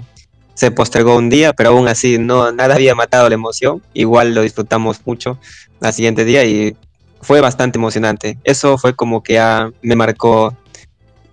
[0.54, 3.82] se postergó un día, pero aún así no nada había matado la emoción.
[3.96, 5.40] Igual lo disfrutamos mucho
[5.82, 6.76] al siguiente día y
[7.22, 8.38] fue bastante emocionante.
[8.44, 10.56] Eso fue como que ya me marcó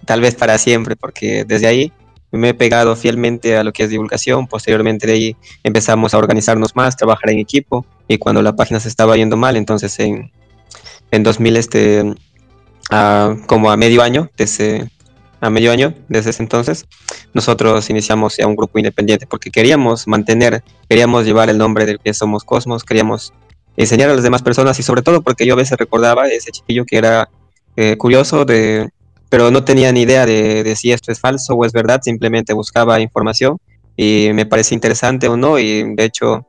[0.06, 1.92] tal vez para siempre, porque desde ahí
[2.36, 4.46] me he pegado fielmente a lo que es divulgación.
[4.46, 8.88] Posteriormente de ahí empezamos a organizarnos más, trabajar en equipo y cuando la página se
[8.88, 10.30] estaba yendo mal, entonces en,
[11.10, 12.14] en 2000, este,
[13.46, 14.88] como a medio año, desde,
[15.40, 16.86] a medio año ese entonces,
[17.32, 22.14] nosotros iniciamos ya un grupo independiente porque queríamos mantener, queríamos llevar el nombre del que
[22.14, 23.32] somos Cosmos, queríamos
[23.76, 26.84] enseñar a las demás personas y sobre todo porque yo a veces recordaba ese chiquillo
[26.84, 27.28] que era
[27.76, 28.90] eh, curioso de
[29.34, 33.00] pero no tenía ni idea de, si esto es falso o es verdad, simplemente buscaba
[33.00, 33.58] información
[33.96, 36.46] y me parece interesante o no, y de hecho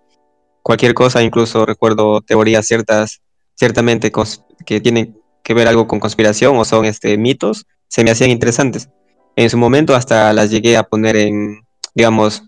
[0.61, 3.23] cualquier cosa, incluso recuerdo teorías ciertas,
[3.55, 4.11] ciertamente
[4.67, 8.87] que tienen que ver algo con conspiración o son este, mitos, se me hacían interesantes.
[9.35, 11.61] En su momento hasta las llegué a poner en,
[11.95, 12.43] digamos,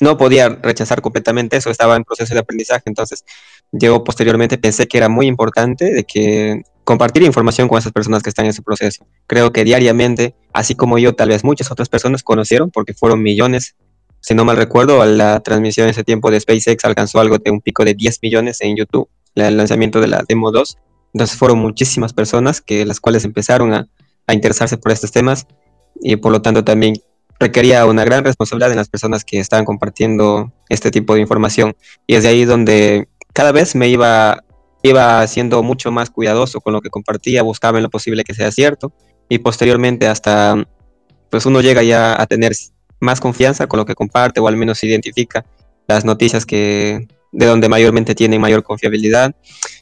[0.00, 3.24] no podía rechazar completamente eso, estaba en proceso de aprendizaje, entonces
[3.70, 8.30] yo posteriormente pensé que era muy importante de que compartir información con esas personas que
[8.30, 9.06] están en ese proceso.
[9.26, 13.76] Creo que diariamente, así como yo, tal vez muchas otras personas conocieron, porque fueron millones.
[14.20, 17.84] Si no mal recuerdo, la transmisión ese tiempo de SpaceX alcanzó algo de un pico
[17.84, 20.78] de 10 millones en YouTube, el lanzamiento de la Demo 2.
[21.12, 23.86] Entonces fueron muchísimas personas que las cuales empezaron a,
[24.26, 25.46] a interesarse por estos temas
[26.00, 26.94] y por lo tanto también
[27.38, 31.76] requería una gran responsabilidad en las personas que estaban compartiendo este tipo de información.
[32.06, 34.42] Y es de ahí donde cada vez me iba
[34.88, 38.50] iba siendo mucho más cuidadoso con lo que compartía, buscaba en lo posible que sea
[38.50, 38.92] cierto
[39.28, 40.66] y posteriormente hasta
[41.30, 42.52] pues uno llega ya a tener
[43.00, 45.44] más confianza con lo que comparte o al menos identifica
[45.86, 49.34] las noticias que de donde mayormente tienen mayor confiabilidad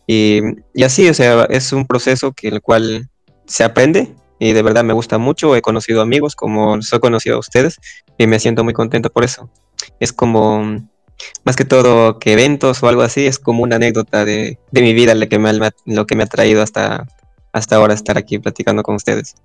[0.07, 0.41] y,
[0.75, 3.09] y así, o sea, es un proceso que el cual
[3.47, 7.37] se aprende y de verdad me gusta mucho, he conocido amigos como los he conocido
[7.37, 7.79] a ustedes
[8.19, 9.51] y me siento muy contento por eso.
[10.01, 10.89] Es como
[11.45, 15.15] más que todo que eventos o algo así, es como una anécdota de, mi vida
[15.15, 15.53] lo que, me,
[15.87, 17.07] lo que me ha traído hasta,
[17.53, 19.37] hasta ahora estar aquí platicando con ustedes.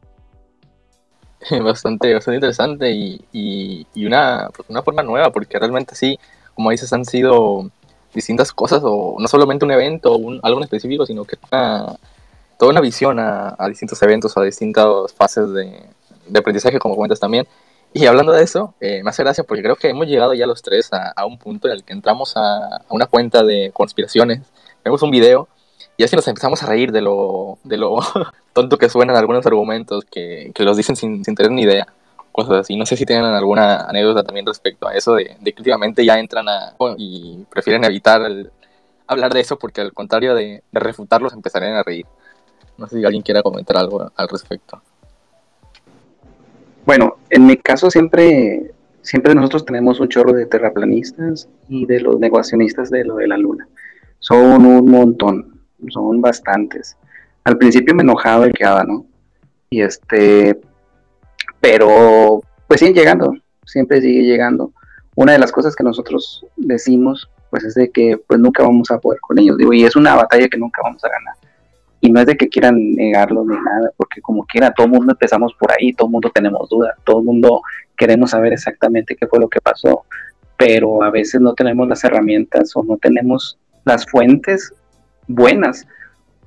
[1.63, 6.19] Bastante, bastante interesante y, y, una, pues, una forma nueva, porque realmente sí,
[6.53, 7.71] como dices, han sido
[8.13, 11.95] distintas cosas, o no solamente un evento o algo en específico, sino que una,
[12.59, 15.83] toda una visión a, distintos eventos, a distintas fases de,
[16.27, 17.47] de aprendizaje, como comentas también.
[17.93, 20.61] Y hablando de eso, eh, me hace gracia porque creo que hemos llegado ya los
[20.61, 24.41] tres a, un punto en el que entramos a, una cuenta de conspiraciones,
[24.83, 25.47] vemos un video
[25.97, 27.99] y así nos empezamos a reír de lo, de lo
[28.53, 31.87] tonto que suenan algunos argumentos que, los dicen sin, sin, tener ni idea.
[32.31, 32.77] Cosas así.
[32.77, 36.17] No sé si tienen alguna anécdota también respecto a eso, de, de que últimamente ya
[36.17, 38.21] entran a, y prefieren evitar
[39.05, 42.05] hablar de eso porque al contrario de, de refutarlos empezarían a reír.
[42.77, 44.81] No sé si alguien quiera comentar algo al respecto.
[46.85, 52.19] Bueno, en mi caso siempre, siempre nosotros tenemos un chorro de terraplanistas y de los
[52.19, 53.67] negacionistas de lo de la luna.
[54.19, 56.97] Son un montón, son bastantes.
[57.43, 59.05] Al principio me enojaba y quedaba, ¿no?
[59.69, 60.59] Y este,
[61.59, 63.33] pero pues siguen llegando,
[63.65, 64.71] siempre sigue llegando.
[65.15, 68.99] Una de las cosas que nosotros decimos, pues es de que pues nunca vamos a
[68.99, 71.40] poder con ellos, digo, y es una batalla que nunca vamos a ganar
[72.01, 75.13] y no es de que quieran negarlo ni nada, porque como quiera, todo el mundo
[75.13, 77.61] empezamos por ahí, todo el mundo tenemos dudas, todo el mundo
[77.95, 80.03] queremos saber exactamente qué fue lo que pasó,
[80.57, 84.73] pero a veces no tenemos las herramientas o no tenemos las fuentes
[85.27, 85.87] buenas,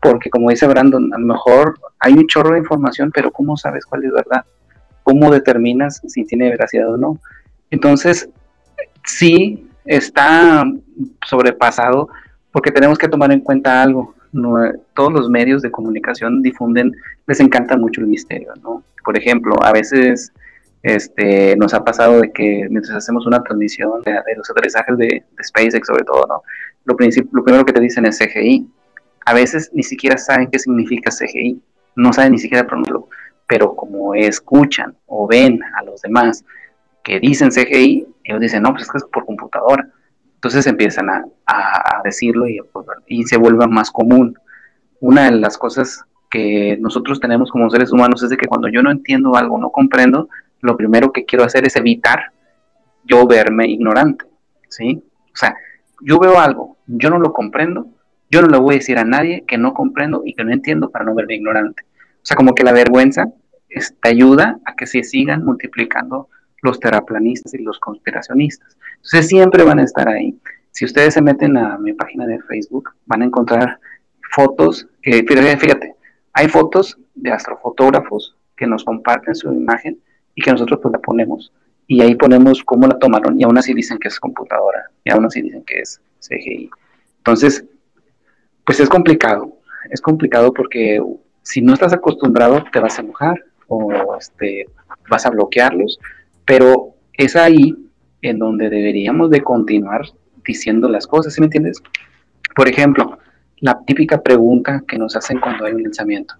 [0.02, 3.86] porque como dice Brandon, a lo mejor hay un chorro de información, pero ¿cómo sabes
[3.86, 4.44] cuál es verdad?
[5.04, 7.20] ¿Cómo determinas si tiene veracidad o no?
[7.70, 8.28] Entonces,
[9.04, 10.64] sí está
[11.26, 12.08] sobrepasado
[12.50, 14.14] porque tenemos que tomar en cuenta algo
[14.94, 16.92] todos los medios de comunicación difunden,
[17.26, 18.82] les encanta mucho el misterio, ¿no?
[19.04, 20.32] Por ejemplo, a veces
[20.82, 25.86] este, nos ha pasado de que mientras hacemos una transmisión de, los aterrizajes de, SpaceX
[25.86, 26.42] sobre todo, ¿no?
[26.84, 26.96] Lo,
[27.32, 28.68] lo primero que te dicen es CGI.
[29.26, 31.60] A veces ni siquiera saben qué significa CGI,
[31.96, 33.08] no saben ni siquiera pronunciarlo,
[33.46, 36.44] pero como escuchan o ven a los demás
[37.02, 39.88] que dicen CGI, ellos dicen, no, pues es que es por computadora.
[40.44, 44.38] Entonces empiezan a, decirlo y, pues, y, se vuelve más común.
[45.00, 48.82] Una de las cosas que nosotros tenemos como seres humanos es de que cuando yo
[48.82, 50.28] no entiendo algo, no comprendo,
[50.60, 52.32] lo primero que quiero hacer es evitar
[53.04, 54.26] yo verme ignorante,
[54.68, 55.02] ¿sí?
[55.32, 55.56] O sea,
[56.02, 57.86] yo veo algo, yo no lo comprendo,
[58.30, 60.90] yo no le voy a decir a nadie que no comprendo y que no entiendo
[60.90, 61.84] para no verme ignorante.
[62.16, 63.32] O sea, como que la vergüenza
[64.02, 66.28] te ayuda a que se sigan multiplicando
[66.60, 68.76] los terraplanistas y los conspiracionistas.
[69.04, 70.38] Entonces siempre van a estar ahí.
[70.70, 73.78] Si ustedes se meten a mi página de Facebook, van a encontrar
[74.34, 75.94] fotos, que, fíjate,
[76.32, 79.98] hay fotos de astrofotógrafos que nos comparten su imagen
[80.34, 81.52] y que nosotros pues la ponemos.
[81.86, 85.26] Y ahí ponemos cómo la tomaron y aún así dicen que es computadora y aún
[85.26, 86.70] así dicen que es CGI.
[87.18, 87.64] Entonces,
[88.64, 89.58] pues es complicado.
[89.90, 91.00] Es complicado porque
[91.42, 94.66] si no estás acostumbrado te vas a enojar o este,
[95.08, 95.98] vas a bloquearlos
[96.46, 97.74] pero es ahí
[98.30, 100.02] en donde deberíamos de continuar
[100.44, 101.82] diciendo las cosas, ¿sí me entiendes?
[102.54, 103.18] Por ejemplo,
[103.60, 106.34] la típica pregunta que nos hacen cuando hay un lanzamiento.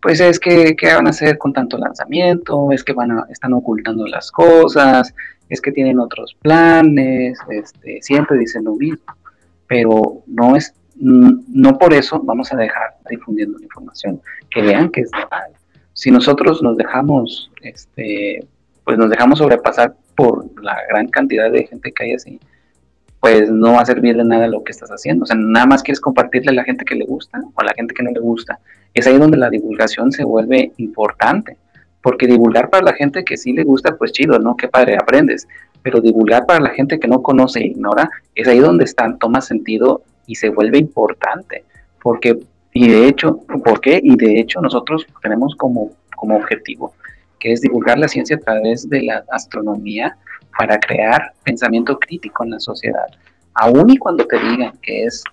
[0.00, 2.72] Pues es que, ¿qué van a hacer con tanto lanzamiento?
[2.72, 5.14] Es que van a, están ocultando las cosas,
[5.48, 9.04] es que tienen otros planes, este, siempre dicen lo mismo.
[9.68, 15.02] Pero no es, no por eso vamos a dejar difundiendo la información, que vean que
[15.02, 15.52] es real.
[15.92, 18.46] Si nosotros nos dejamos este,
[18.84, 22.38] pues nos dejamos sobrepasar por la gran cantidad de gente que hay así,
[23.18, 25.24] pues no va a servir de nada lo que estás haciendo.
[25.24, 27.74] O sea, nada más quieres compartirle a la gente que le gusta o a la
[27.74, 28.60] gente que no le gusta.
[28.94, 31.56] Es ahí donde la divulgación se vuelve importante.
[32.02, 34.56] Porque divulgar para la gente que sí le gusta, pues chido, ¿no?
[34.56, 35.48] Qué padre, aprendes.
[35.82, 39.40] Pero divulgar para la gente que no conoce e ignora, es ahí donde está, toma
[39.40, 41.64] sentido y se vuelve importante.
[42.00, 42.38] Porque,
[42.72, 44.00] y de hecho, ¿por qué?
[44.00, 46.92] Y de hecho nosotros tenemos como, como objetivo
[47.42, 50.16] que es divulgar la ciencia a través de la astronomía
[50.56, 53.06] para crear pensamiento crítico en la sociedad.
[53.54, 55.24] Aún y cuando te digan que es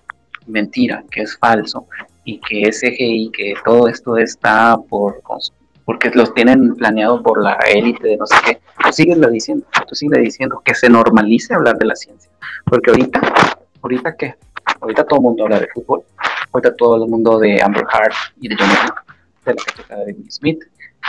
[0.48, 1.86] mentira, que es falso
[2.24, 5.22] y que es CGI, que todo esto está por
[5.86, 9.96] porque los tienen planeado por la élite de no sé qué, tú sigues diciendo, tú
[9.96, 12.32] sigues diciendo que se normalice hablar de la ciencia,
[12.66, 13.22] porque ahorita,
[13.82, 14.36] ahorita qué,
[14.82, 16.04] ahorita todo el mundo habla de fútbol,
[16.52, 18.74] ahorita todo el mundo de Amber Heard y de Johnny
[19.46, 19.56] de
[19.90, 20.60] la de Will Smith,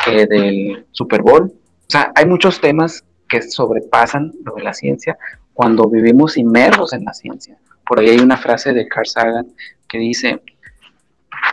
[0.07, 1.45] del Super Bowl.
[1.45, 5.19] O sea, hay muchos temas que sobrepasan lo de la ciencia
[5.53, 7.57] cuando vivimos inmersos en la ciencia.
[7.87, 9.47] Por ahí hay una frase de Carl Sagan
[9.89, 10.41] que dice,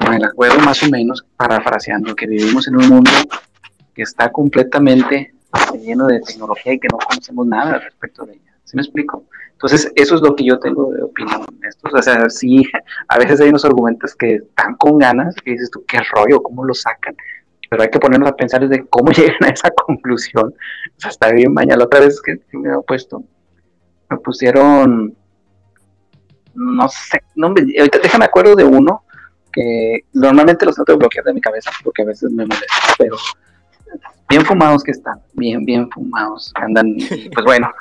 [0.09, 3.11] me la acuerdo más o menos parafraseando, que vivimos en un mundo
[3.93, 5.33] que está completamente
[5.81, 8.53] lleno de tecnología y que no conocemos nada respecto de ella.
[8.63, 9.25] ¿Sí me explico?
[9.53, 11.89] Entonces, eso es lo que yo tengo de opinión esto.
[11.91, 12.63] O sea, sí,
[13.07, 16.63] a veces hay unos argumentos que están con ganas, que dices tú, qué rollo, cómo
[16.63, 17.15] lo sacan
[17.69, 20.47] pero hay que ponernos a pensar de cómo llegan a esa conclusión.
[20.47, 21.77] O sea, está bien mañana.
[21.77, 23.23] La otra vez que, me había puesto,
[24.09, 25.15] me pusieron,
[26.55, 29.03] no sé, no me, déjame acuerdo de uno
[29.51, 33.15] que normalmente los tengo que bloquear de mi cabeza porque a veces me molesta, pero
[34.29, 36.95] bien fumados que están, bien, bien fumados, andan,
[37.33, 37.71] pues bueno,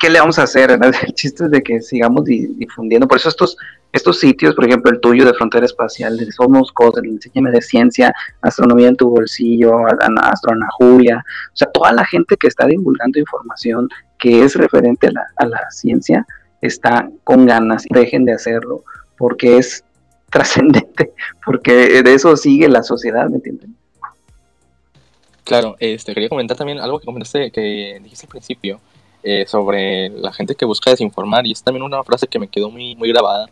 [0.00, 0.70] ¿qué le vamos a hacer?
[1.06, 3.56] El chiste es de que sigamos difundiendo, por eso estos
[3.92, 8.14] estos sitios, por ejemplo, el tuyo de Frontera Espacial, de Somos Cosas, Enséñame de Ciencia,
[8.40, 9.72] Astronomía en tu Bolsillo,
[10.22, 13.88] Astrona Julia, o sea, toda la gente que está divulgando información
[14.18, 16.26] que es referente a la, ciencia
[16.62, 18.82] está con ganas, dejen de hacerlo,
[19.18, 19.84] porque es
[20.30, 21.12] trascendente,
[21.44, 23.76] porque de eso sigue la sociedad, ¿me entienden?
[25.44, 28.80] Claro, este, quería comentar también algo que comentaste, que dijiste al principio,
[29.22, 32.70] eh, sobre la gente que busca desinformar, y es también una frase que me quedó
[32.70, 33.48] muy, muy grabada,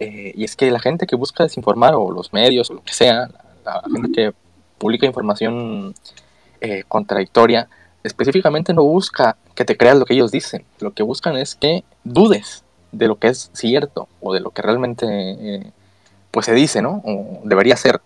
[0.00, 2.92] eh, y es que la gente que busca desinformar, o los medios, o lo que
[2.92, 3.28] sea,
[3.64, 4.32] la, gente que
[4.78, 5.94] publica información
[6.60, 7.68] eh, contradictoria,
[8.02, 11.84] específicamente no busca que te creas lo que ellos dicen, lo que buscan es que
[12.02, 15.72] dudes de lo que es cierto, o de lo que realmente
[16.34, 17.00] pues se dice, ¿no?
[17.04, 18.02] O debería ser.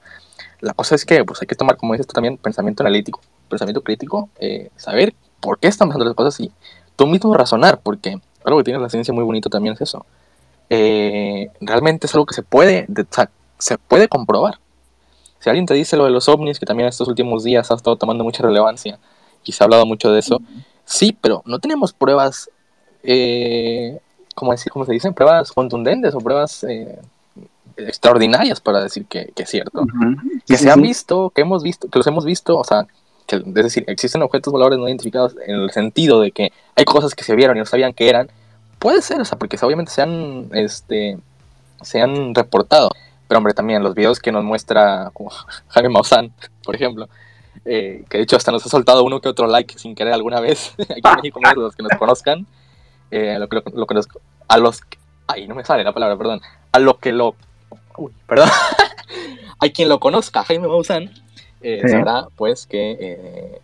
[0.60, 3.82] La cosa es que pues hay que tomar, como dices tú también, pensamiento analítico, pensamiento
[3.82, 6.52] crítico, eh, saber por qué están pasando las cosas y
[6.98, 10.04] tú mismo razonar, porque algo que tiene la ciencia muy bonito también es eso.
[10.68, 12.88] Eh, realmente es algo que se puede,
[13.56, 14.58] se puede comprobar.
[15.38, 17.94] Si alguien te dice lo de los ovnis, que también estos últimos días ha estado
[17.94, 18.98] tomando mucha relevancia
[19.44, 20.42] y se ha hablado mucho de eso,
[20.84, 22.50] sí, pero no tenemos pruebas,
[23.04, 24.00] eh,
[24.34, 25.14] ¿cómo, decir, ¿cómo se dicen?
[25.14, 26.98] Pruebas contundentes o pruebas eh,
[27.76, 29.86] extraordinarias para decir que, es cierto.
[30.48, 32.88] Que se han visto, que hemos visto, que los hemos visto, o sea,
[33.28, 37.14] que, es decir, existen objetos voladores no identificados en el sentido de que hay cosas
[37.14, 38.28] que se vieron y no sabían que eran.
[38.78, 41.18] Puede ser, o sea, porque obviamente se han, este,
[41.82, 42.90] se han reportado.
[43.28, 45.12] Pero hombre, también los videos que nos muestra
[45.68, 46.32] Jaime Maussan,
[46.64, 47.08] por ejemplo,
[47.66, 50.40] eh, que de hecho hasta nos ha soltado uno que otro like sin querer alguna
[50.40, 52.46] vez, aquí en México, los que nos conozcan,
[53.10, 54.08] eh, lo, lo, que nos,
[54.48, 54.80] a los,
[55.26, 56.40] ay, no me sale la palabra, perdón,
[56.72, 57.34] a lo que lo
[57.98, 58.48] uy, perdón,
[59.58, 61.10] hay quien lo conozca, Jaime Maussan,
[61.60, 63.60] eh, sabrá pues que eh,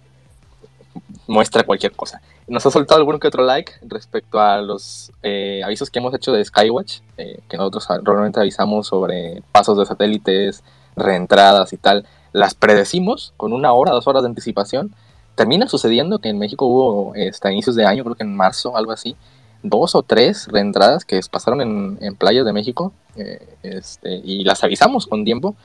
[1.26, 2.20] muestra cualquier cosa.
[2.46, 6.32] Nos ha soltado algún que otro like respecto a los eh, avisos que hemos hecho
[6.32, 10.62] de Skywatch, eh, que nosotros realmente avisamos sobre pasos de satélites,
[10.94, 12.06] reentradas y tal.
[12.32, 14.94] Las predecimos con una hora, dos horas de anticipación.
[15.36, 18.76] Termina sucediendo que en México hubo este, a inicios de año, creo que en marzo,
[18.76, 19.16] algo así,
[19.62, 24.62] dos o tres reentradas que pasaron en, en playas de México eh, este, y las
[24.62, 25.56] avisamos con tiempo.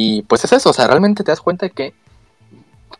[0.00, 1.92] Y pues es eso, o sea, realmente te das cuenta de que,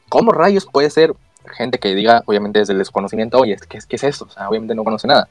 [0.09, 1.15] ¿cómo rayos puede ser
[1.47, 4.25] gente que diga, obviamente desde el desconocimiento, oye, ¿qué, qué es eso?
[4.25, 5.29] O sea, obviamente no conoce nada.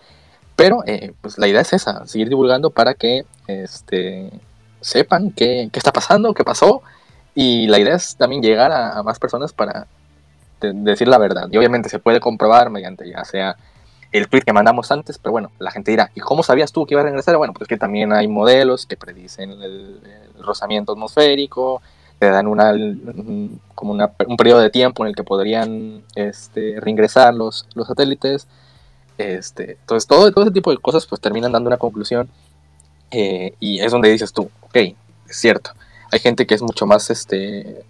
[0.56, 4.32] Pero eh, pues la idea es esa, seguir divulgando para que este,
[4.80, 6.84] sepan qué, qué, está pasando, qué pasó.
[7.36, 9.88] Y la idea es también llegar a, más personas para
[10.62, 11.50] decir la verdad.
[11.52, 13.58] Y obviamente se puede comprobar mediante ya sea
[14.12, 16.94] el tweet que mandamos antes, pero bueno, la gente dirá, ¿y cómo sabías tú que
[16.94, 17.38] iba a regresar?
[17.38, 20.00] Bueno, pues que también hay modelos que predicen el,
[20.40, 21.82] rozamiento atmosférico,
[22.20, 22.74] te dan una,
[23.76, 28.48] como un periodo de tiempo en el que podrían este, reingresar los, los satélites.
[29.18, 32.30] Este, entonces, todo, todo ese tipo de cosas pues terminan dando una conclusión
[33.12, 34.96] eh, y es donde dices tú, ok, es
[35.28, 35.72] cierto.
[36.12, 37.84] Hay gente que es mucho más, este,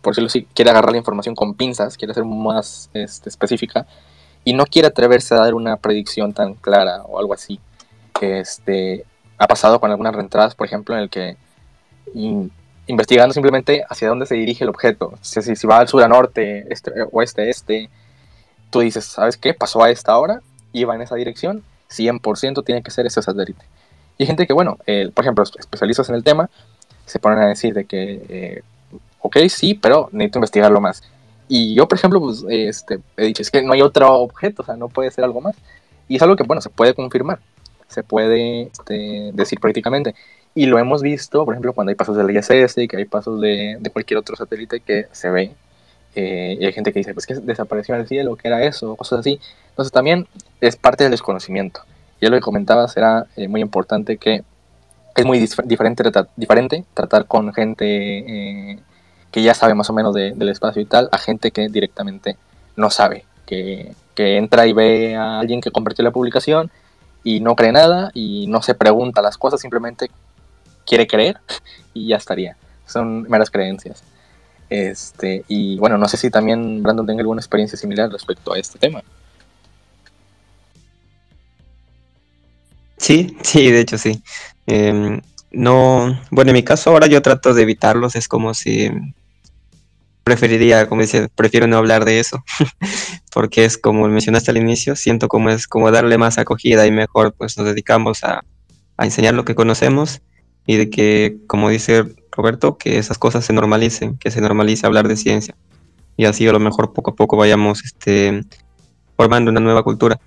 [0.00, 3.86] por decirlo así, quiere agarrar la información con pinzas, quiere ser más este, específica
[4.44, 7.60] y no quiere atreverse a dar una predicción tan clara o algo así.
[8.20, 9.04] Este,
[9.38, 11.36] ha pasado con algunas reentradas, por ejemplo, en el que
[12.86, 16.66] investigando simplemente hacia dónde se dirige el objeto, si, si, va al sur a norte,
[16.70, 17.88] este, oeste, este,
[18.70, 19.54] tú dices, ¿sabes qué?
[19.54, 23.64] Pasó a esta hora, iba en esa dirección, 100% tiene que ser ese satélite.
[24.18, 24.78] Y hay gente que, bueno,
[25.14, 26.50] por ejemplo, especialistas en el tema,
[27.06, 28.62] se ponen a decir de que, eh,
[29.20, 31.02] ok, sí, pero necesito investigarlo más.
[31.48, 34.64] Y yo, por ejemplo, pues, este, he dicho, es que no hay otro objeto, o
[34.64, 35.56] sea, no puede ser algo más.
[36.08, 37.40] Y es algo que, bueno, se puede confirmar,
[37.88, 40.14] se puede este, decir políticamente.
[40.54, 43.78] Y lo hemos visto, por ejemplo, cuando hay pasos del ISS, que hay pasos de,
[43.80, 45.54] de cualquier otro satélite que se ve.
[46.14, 48.96] Eh, y hay gente que dice, pues que desapareció en el cielo, que era eso,
[48.96, 49.40] cosas así.
[49.70, 50.26] Entonces también
[50.60, 51.80] es parte del desconocimiento.
[52.20, 54.42] Y lo que comentabas era eh, muy importante que
[55.16, 57.84] es muy diferente, diferente tratar con gente
[58.74, 58.78] eh,
[59.32, 62.36] que ya sabe más o menos del espacio y tal, a gente que directamente
[62.76, 66.70] no sabe, que, entra y ve a alguien que compartió la publicación
[67.24, 70.10] y no cree nada y no se pregunta las cosas, simplemente
[70.86, 71.40] quiere creer
[71.94, 72.56] y ya estaría.
[72.86, 74.04] Son meras creencias.
[74.68, 78.78] Este, y bueno, no sé si también Brandon tenga alguna experiencia similar respecto a este
[78.78, 79.02] tema.
[82.98, 84.22] Sí, sí, de hecho sí.
[84.66, 88.90] Em, no, bueno, en mi caso ahora yo trato de evitarlos, es como si
[90.24, 92.42] preferiría, como dice, prefiero no hablar de eso,
[93.32, 97.34] porque es como mencionaste al inicio, siento como es como darle más acogida y mejor
[97.36, 98.44] pues nos dedicamos a,
[98.98, 100.22] enseñar lo que conocemos
[100.64, 105.08] y de que, como dice Roberto, que esas cosas se normalicen, que se normalice hablar
[105.08, 105.56] de ciencia
[106.16, 108.44] y así a lo mejor poco a poco vayamos este,
[109.16, 110.20] formando una nueva cultura.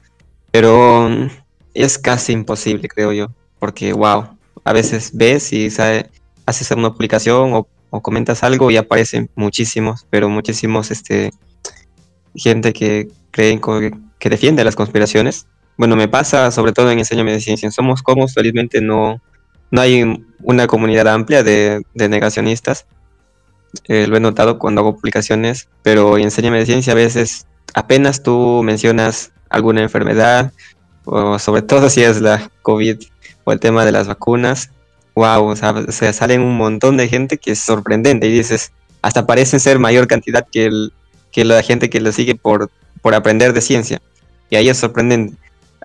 [0.52, 1.30] Pero mm,
[1.74, 3.28] es casi imposible, creo yo,
[3.60, 4.28] porque wow,
[4.64, 6.10] a veces ves y sabe,
[6.46, 7.68] haces una publicación o
[8.02, 11.32] comentas algo y aparecen muchísimos, pero muchísimos este,
[12.36, 13.62] gente que creen
[14.20, 15.48] que defiende las conspiraciones.
[15.78, 17.70] Bueno, me pasa sobre todo en enseño de ciencia.
[17.72, 19.22] Somos como felizmente no,
[19.72, 22.86] no hay una comunidad amplia de, negacionistas.
[23.88, 28.24] Eh, lo he notado cuando hago publicaciones, pero en Enséñame de Ciencia a veces apenas
[28.24, 30.54] tú mencionas alguna enfermedad,
[31.04, 33.00] o sobre todo si es la COVID
[33.43, 34.72] o el tema de las vacunas,
[35.16, 39.59] wow, o sea, salen un montón de gente que es sorprendente y dices, hasta parecen
[39.59, 40.93] ser mayor cantidad que, el,
[41.32, 42.70] que la gente que lo sigue por,
[43.01, 44.01] por aprender de ciencia.
[44.49, 45.36] Y ahí es sorprendente.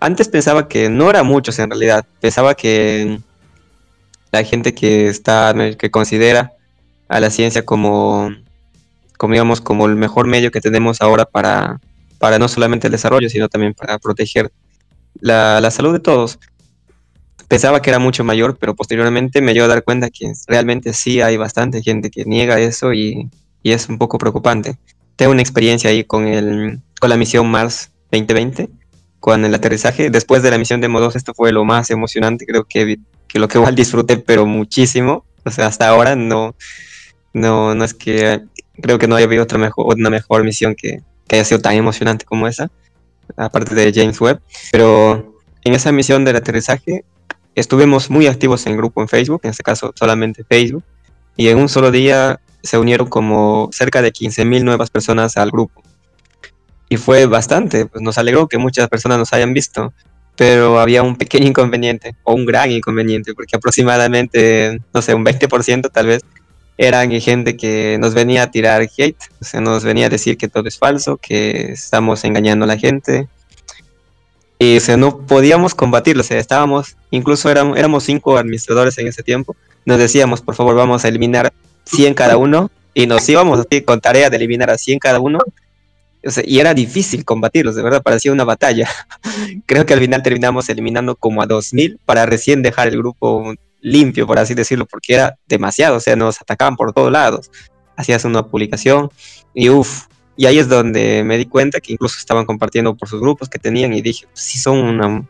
[0.01, 3.21] Antes pensaba que no era muchos en realidad, pensaba que
[4.33, 6.53] la gente que está, que considera
[7.09, 8.31] a la ciencia como,
[9.17, 11.81] como digamos, como el mejor medio que tenemos ahora para,
[12.19, 14.51] para no solamente el desarrollo, sino también para proteger
[15.21, 16.39] la, la salud de todos.
[17.51, 21.21] Pensaba que era mucho mayor, pero posteriormente me dio a dar cuenta que realmente sí
[21.21, 23.29] hay bastante gente que niega eso y,
[23.63, 24.79] y es un poco preocupante.
[25.17, 28.71] Tengo una experiencia ahí con, el, con la misión Mars 2020,
[29.19, 30.11] con el aterrizaje.
[30.11, 33.49] Después de la misión de Modos, esto fue lo más emocionante, creo que que lo
[33.49, 35.25] que igual disfruté, pero muchísimo.
[35.45, 36.55] O sea, hasta ahora no,
[37.33, 38.43] no, no es que
[38.81, 41.75] creo que no haya habido otra mejor, una mejor misión que, que haya sido tan
[41.75, 42.71] emocionante como esa,
[43.37, 44.41] aparte de James Webb.
[44.73, 47.05] Pero en esa misión del aterrizaje
[47.55, 50.85] estuvimos muy activos en grupo en Facebook, en este caso solamente Facebook,
[51.37, 55.83] y en un solo día se unieron como cerca de 15.000 nuevas personas al grupo.
[56.89, 59.93] Y fue bastante, pues nos alegró que muchas personas nos hayan visto
[60.41, 65.91] pero había un pequeño inconveniente o un gran inconveniente, porque aproximadamente, no sé, un 20%
[65.93, 66.23] tal vez
[66.79, 70.49] eran gente que nos venía a tirar hate, o sea, nos venía a decir que
[70.49, 73.29] todo es falso, que estamos engañando a la gente.
[74.63, 79.09] Y o sea, no podíamos combatirlo, o sea, estábamos, incluso éramos, éramos cinco administradores en
[79.09, 79.57] ese tiempo,
[79.87, 81.51] nos decíamos, por favor, vamos a eliminar
[81.85, 85.39] 100 cada uno, y nos íbamos así con tarea de eliminar a 100 cada uno,
[86.45, 88.87] y era difícil combatirlos, de verdad, parecía una batalla.
[89.67, 94.27] Creo que al final terminamos eliminando como a 2000 para recién dejar el grupo limpio,
[94.27, 97.51] por así decirlo, porque era demasiado, o sea, nos atacaban por todos lados.
[97.97, 99.11] Hacías una publicación
[99.55, 100.05] y uff,
[100.41, 103.59] y ahí es donde me di cuenta que incluso estaban compartiendo por sus grupos que
[103.59, 105.29] tenían y dije, sí son una,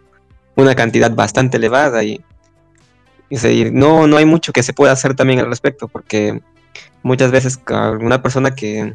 [0.54, 2.20] una cantidad bastante elevada y,
[3.72, 6.40] no, no hay mucho que se pueda hacer también al respecto, porque
[7.02, 7.58] muchas veces
[8.00, 8.94] una persona que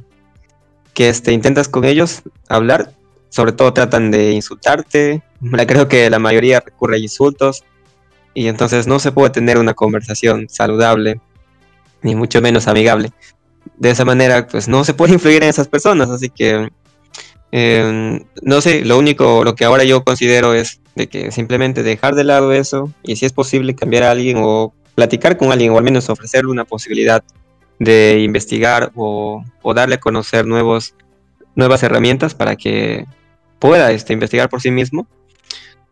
[0.95, 2.93] que este, intentas con ellos hablar,
[3.29, 5.21] sobre todo tratan de insultarte,
[5.67, 7.63] creo que la mayoría recurre a insultos
[8.33, 11.19] y entonces no se puede tener una conversación saludable,
[12.01, 13.11] ni mucho menos amigable.
[13.77, 16.69] De esa manera, pues no se puede influir en esas personas, así que
[17.51, 22.15] em, no sé, lo único, lo que ahora yo considero es de que simplemente dejar
[22.15, 25.77] de lado eso y si es posible cambiar a alguien o platicar con alguien o
[25.77, 27.23] al menos ofrecerle una posibilidad
[27.79, 29.43] de investigar o,
[29.75, 30.95] darle a conocer nuevos,
[31.55, 33.05] nuevas herramientas para que
[33.59, 35.07] pueda este, investigar por sí mismo.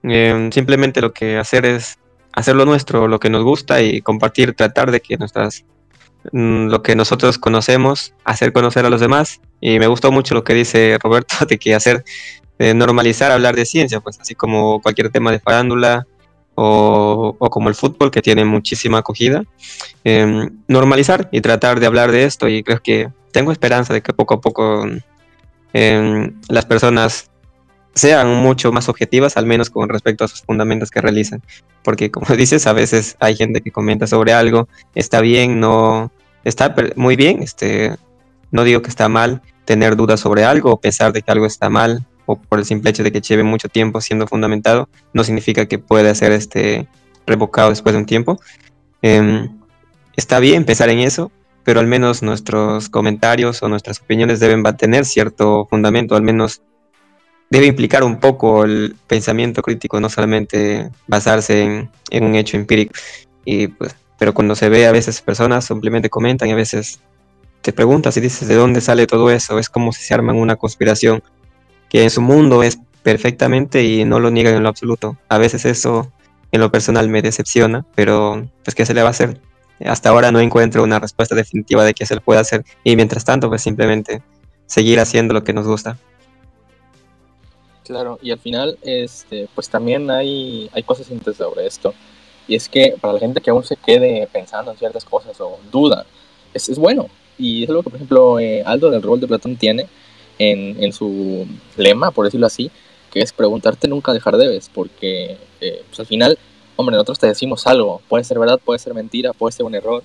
[0.04, 1.98] Em, simplemente lo que hacer es
[2.34, 5.66] hacer lo nuestro, lo que nos gusta y compartir, tratar de que nuestras
[6.32, 9.42] lo que nosotros conocemos, hacer conocer a los demás.
[9.62, 12.04] Y me gustó mucho lo que dice Roberto de que hacer
[12.60, 16.08] normalizar hablar de ciencia, pues así como cualquier tema de farándula,
[16.56, 19.44] o, como el fútbol, que tiene muchísima acogida,
[20.04, 22.48] em, normalizar y tratar de hablar de esto.
[22.48, 24.86] Y creo que tengo esperanza de que poco a poco
[25.74, 27.30] em, las personas
[27.96, 31.42] sean mucho más objetivas, al menos con respecto a sus fundamentos que realizan.
[31.84, 36.12] Porque como dices, a veces hay gente que comenta sobre algo, está bien, no
[36.44, 37.96] está muy bien, este,
[38.52, 41.70] no digo que está mal tener dudas sobre algo o pensar de que algo está
[41.70, 45.66] mal o por el simple hecho de que lleve mucho tiempo siendo fundamentado, no significa
[45.66, 46.88] que pueda ser este,
[47.26, 48.40] revocado después de un tiempo.
[49.02, 49.50] Em,
[50.16, 51.32] está bien pensar en eso,
[51.64, 56.62] pero al menos nuestros comentarios o nuestras opiniones deben tener cierto fundamento, al menos
[57.50, 62.94] debe implicar un poco el pensamiento crítico, no solamente basarse en, en un hecho empírico.
[63.46, 67.00] Y pues, pero cuando se ve a veces personas simplemente comentan y a veces
[67.62, 70.58] te preguntas y dices de dónde sale todo eso, es como si se arman una
[70.58, 71.24] conspiración
[71.90, 75.18] que en su mundo es perfectamente y no lo niegan en lo absoluto.
[75.30, 76.12] A veces eso
[76.52, 79.40] en lo personal me decepciona, pero pues qué se le va a hacer.
[79.86, 83.26] Hasta ahora no encuentro una respuesta definitiva de qué se le puede hacer y mientras
[83.26, 84.22] tanto pues simplemente
[84.66, 85.98] seguir haciendo lo que nos gusta.
[87.84, 91.94] Claro, y al final este pues también hay, hay cosas interesantes sobre esto.
[92.48, 95.60] Y es que para la gente que aún se quede pensando en ciertas cosas o
[95.72, 96.06] duda,
[96.54, 97.08] es, es bueno.
[97.38, 99.88] Y es algo que, por ejemplo, eh, Aldo del rol de Platón tiene,
[100.40, 101.46] en, en, su
[101.78, 102.72] lema, por decirlo así,
[103.12, 106.38] que es preguntarte nunca dejar debes, porque eh, pues al final,
[106.76, 110.04] hombre, nosotros te decimos algo, puede ser verdad, puede ser mentira, puede ser un error,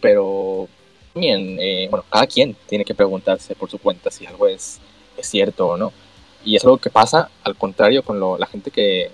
[0.00, 0.68] pero
[1.14, 4.78] bien, eh, bueno, cada quien tiene que preguntarse por su cuenta si algo es,
[5.16, 5.92] es cierto o no.
[6.44, 9.10] Y es algo que pasa al contrario con lo, la gente que,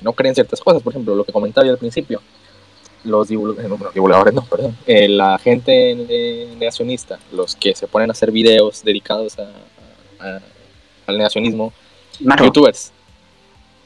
[0.00, 2.20] que, no cree en ciertas cosas, por ejemplo, lo que comentaba yo al principio.
[3.04, 5.94] los divulgadores, no, perdón, la gente
[6.58, 9.36] negacionista, los que se ponen a hacer videos dedicados
[10.18, 11.72] al negacionismo,
[12.20, 12.92] youtubers,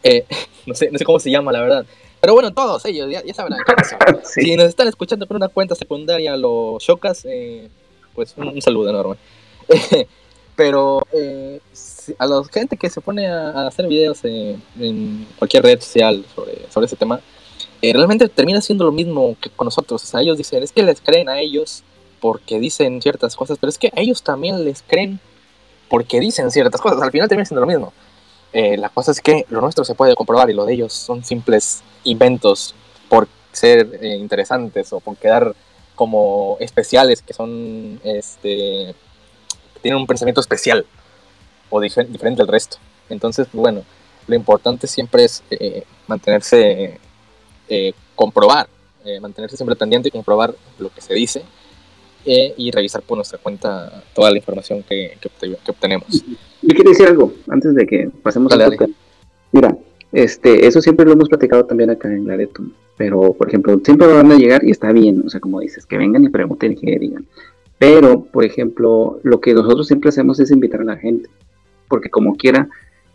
[0.67, 1.87] no, sé, no sé cómo se llama, la verdad.
[2.21, 3.53] Pero bueno, todos ellos, ya, ya saben.
[4.25, 7.27] Si nos están escuchando por una cuenta secundaria, los chocas,
[8.15, 9.17] pues un, saludo enorme.
[10.57, 11.61] pero eh,
[12.19, 16.87] a la gente que se pone a, hacer videos en cualquier red social sobre, sobre
[16.87, 17.21] ese tema,
[17.85, 20.03] eh, realmente termina siendo lo mismo que con nosotros.
[20.03, 21.83] O sea, ellos dicen, es que les creen a ellos
[22.19, 25.21] porque dicen ciertas cosas, pero es que ellos también les creen
[25.91, 27.03] porque dicen ciertas cosas.
[27.03, 27.93] Al final termina siendo lo mismo.
[28.55, 31.25] Eh, la cosa es que lo nuestro se puede comprobar y lo de ellos son
[31.25, 32.75] simples inventos
[33.11, 35.55] por ser interesantes o por quedar
[35.95, 38.95] como especiales que son, este,
[39.85, 40.87] tienen un pensamiento especial
[41.69, 42.79] o diferente al resto.
[43.11, 43.83] Entonces, bueno,
[44.27, 46.99] lo importante siempre es eh, mantenerse,
[47.69, 48.67] eh, comprobar,
[49.05, 51.43] eh, mantenerse siempre pendiente y comprobar lo que se dice
[52.27, 55.29] y revisar por nuestra cuenta toda la información que, que,
[55.71, 56.25] obtenemos.
[56.63, 58.71] Yo quiero decir algo antes de que pasemos a la
[59.53, 59.77] Mira,
[60.11, 62.63] este, eso siempre lo hemos platicado también acá en Lareto.
[62.97, 65.99] Pero, por ejemplo, siempre van a llegar y está bien, o sea, como dices, que
[65.99, 67.27] vengan y pregunten y que digan.
[67.87, 71.29] Pero, por ejemplo, lo que nosotros siempre hacemos es invitar a la gente,
[71.87, 72.67] porque como quiera,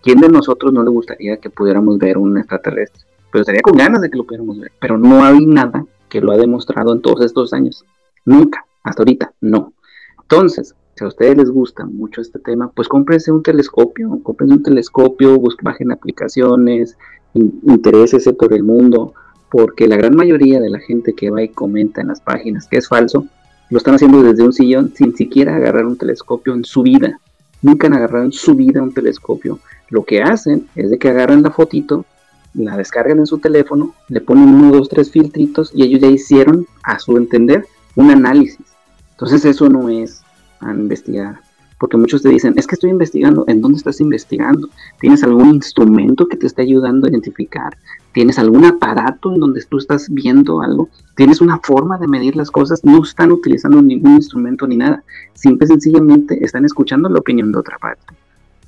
[0.03, 3.03] ¿quién de nosotros no le gustaría que pudiéramos ver un extraterrestre?
[3.32, 6.32] Pero estaría con ganas de que lo pudiéramos ver, pero no hay nada que lo
[6.32, 7.84] ha demostrado en todos estos años.
[8.26, 9.74] Nunca, hasta ahorita, no.
[10.22, 14.61] Entonces, si a ustedes les gusta mucho este tema, pues cómprense un telescopio, cómprense un
[14.61, 16.95] telescopio, busquen, bajen aplicaciones,
[17.34, 19.15] interésese por el mundo,
[19.49, 22.78] porque la gran mayoría de la gente que va y comenta en las páginas que
[22.78, 23.26] es falso,
[23.70, 27.20] lo están haciendo desde un sillón sin siquiera agarrar un telescopio en su vida.
[27.61, 29.59] Nunca han agarrado en su vida un telescopio.
[29.89, 32.05] Lo que hacen es de que agarran la fotito,
[32.53, 36.65] la descargan en su teléfono, le ponen uno, dos, tres filtritos y ellos ya hicieron,
[36.84, 37.65] a su entender,
[37.95, 38.65] un análisis.
[39.11, 40.22] Entonces eso no es
[40.59, 41.41] a investigar
[41.80, 44.67] porque muchos te dicen, es que estoy investigando, ¿en dónde estás investigando?
[44.99, 47.77] ¿Tienes algún instrumento que te esté ayudando a identificar?
[48.11, 50.89] ¿Tienes algún aparato en donde tú estás viendo algo?
[51.15, 52.84] ¿Tienes una forma de medir las cosas?
[52.84, 55.03] No están utilizando ningún instrumento ni nada.
[55.34, 58.13] Simple y sencillamente están escuchando la opinión de otra parte,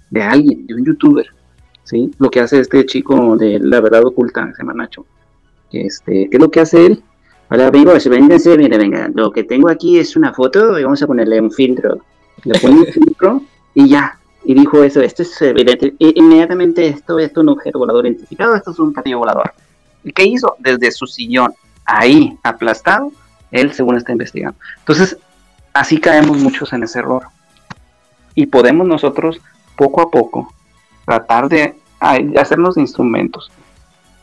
[0.09, 1.28] de alguien, de un youtuber.
[1.84, 2.12] ¿sí?
[2.18, 5.05] Lo que hace este chico de La Verdad Oculta, se llama Nacho.
[5.74, 7.03] Este, ¿Qué es lo que hace él?
[7.49, 11.41] Hola amigos, mire, venga, lo que tengo aquí es una foto y vamos a ponerle
[11.41, 12.01] un filtro
[12.44, 13.42] le pone un filtro
[13.74, 14.18] y ya.
[14.44, 15.94] Y dijo eso, esto es evidente.
[16.00, 19.54] inmediatamente esto, esto es un objeto volador identificado, esto es un platillo volador.
[20.04, 20.56] ¿Y qué hizo?
[20.58, 21.54] Desde su sillón,
[21.86, 23.12] ahí, aplastado,
[23.52, 24.58] él según está investigando.
[24.80, 25.18] Entonces,
[25.74, 27.24] así caemos muchos en ese error.
[28.34, 29.39] Y podemos nosotros,
[29.76, 30.52] poco a poco,
[31.06, 33.52] tratar de hacernos instrumentos.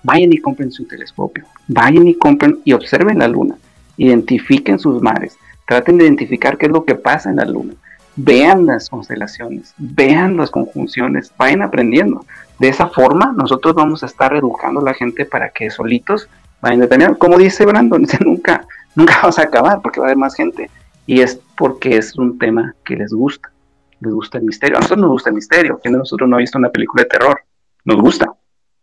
[0.02, 1.44] Vayan y compren su telescopio.
[1.68, 3.56] Vayan y compren y observen la luna.
[3.96, 5.36] Identifiquen sus mares.
[5.64, 7.74] Traten de identificar qué es lo que pasa en la luna
[8.20, 12.26] vean las constelaciones, vean las conjunciones, vayan aprendiendo.
[12.58, 16.28] De esa forma, nosotros vamos a estar educando a la gente para que solitos
[16.60, 18.66] vayan tener, como dice Brandon, nunca,
[18.96, 20.68] nunca vamos a acabar porque va a haber más gente.
[21.06, 23.52] Y es porque es un tema que les gusta,
[24.00, 24.76] les gusta el misterio.
[24.76, 25.78] A nosotros nos gusta el misterio.
[25.80, 27.40] ¿Quién de nosotros no ha visto una película de terror?
[27.84, 28.34] Nos gusta,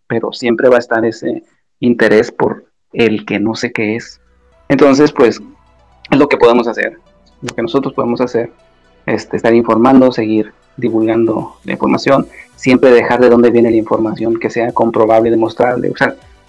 [0.08, 1.44] pero siempre va a estar ese
[1.82, 4.22] interés por el que no sé qué es.
[4.70, 5.42] Entonces, pues,
[6.10, 6.98] es lo que podemos hacer,
[7.42, 8.52] lo que nosotros podemos hacer
[9.06, 14.50] este, estar informando, seguir divulgando la información, siempre dejar de dónde viene la información que
[14.50, 15.90] sea comprobable, demostrable.
[15.90, 15.96] O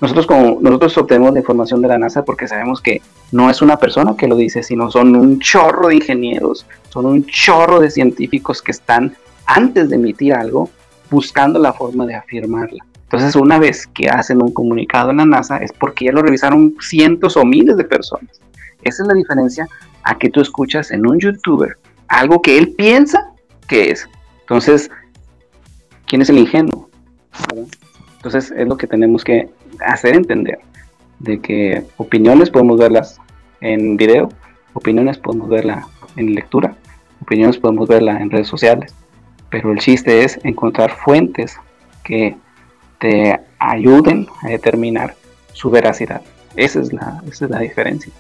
[0.01, 3.01] nosotros como nosotros obtenemos la información de la NASA porque sabemos que
[3.33, 7.25] no es una persona que lo dice, sino son un chorro de ingenieros, son un
[7.25, 9.15] chorro de científicos que están
[9.47, 10.69] antes de emitir algo
[11.11, 12.85] buscando la forma de afirmarla.
[13.05, 16.75] Entonces, una vez que hacen un comunicado en la NASA es porque ya lo revisaron
[16.81, 18.41] cientos o miles de personas.
[18.83, 19.69] Esa es la diferencia
[20.03, 21.79] a que tú escuchas en un youtuber
[22.09, 23.33] algo que él piensa
[23.69, 24.09] que es.
[24.41, 24.91] Entonces,
[26.07, 26.89] ¿quién es el ingenuo?
[28.17, 29.49] Entonces es lo que tenemos que
[29.81, 30.59] hacer entender,
[31.19, 33.21] de que opiniones podemos verlas
[33.61, 34.29] en video,
[34.73, 35.87] opiniones podemos verlas
[36.17, 36.75] en lectura,
[37.23, 38.95] opiniones podemos verlas en redes sociales,
[39.51, 41.57] pero el chiste es encontrar fuentes
[42.05, 42.37] que
[42.99, 45.15] te ayuden a determinar
[45.53, 46.23] su veracidad.
[46.57, 48.13] Esa es la, esa es la diferencia.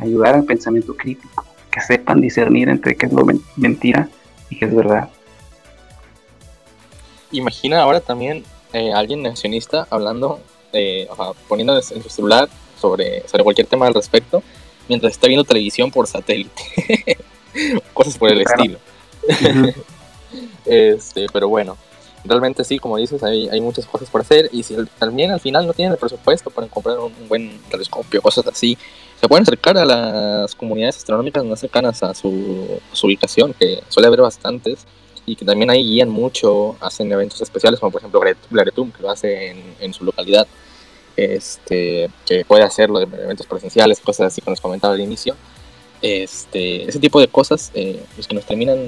[0.00, 3.24] Ayudar al pensamiento crítico que sepan discernir entre qué es lo
[3.56, 4.08] mentira
[4.50, 5.08] y qué es verdad.
[7.32, 8.44] Imagina ahora también
[8.74, 10.40] eh, alguien nacionista hablando,
[10.72, 11.08] eh,
[11.48, 12.48] poniendo en su celular
[12.78, 14.42] sobre, sobre cualquier tema al respecto,
[14.88, 16.62] mientras está viendo televisión por satélite.
[17.94, 18.78] Cosas por el estilo.
[20.66, 21.76] este, pero bueno.
[22.24, 25.66] realmente sí, como dices, hay, hay muchas cosas por hacer y si también al final
[25.66, 28.76] no tienen el presupuesto para comprar un, buen telescopio, cosas así,
[29.22, 34.20] se pueden acercar a las comunidades astronómicas más cercanas a su, ubicación, que suele haber
[34.20, 34.84] bastantes
[35.24, 38.20] y que también ahí guían mucho, hacen eventos especiales, como por ejemplo
[38.50, 40.48] Glaretum, que lo hace en, su localidad,
[41.16, 45.36] este, que puede hacerlo de eventos presenciales, cosas así que nos comentaba al inicio.
[46.00, 48.80] Este, ese tipo de cosas, eh, pues que nos terminan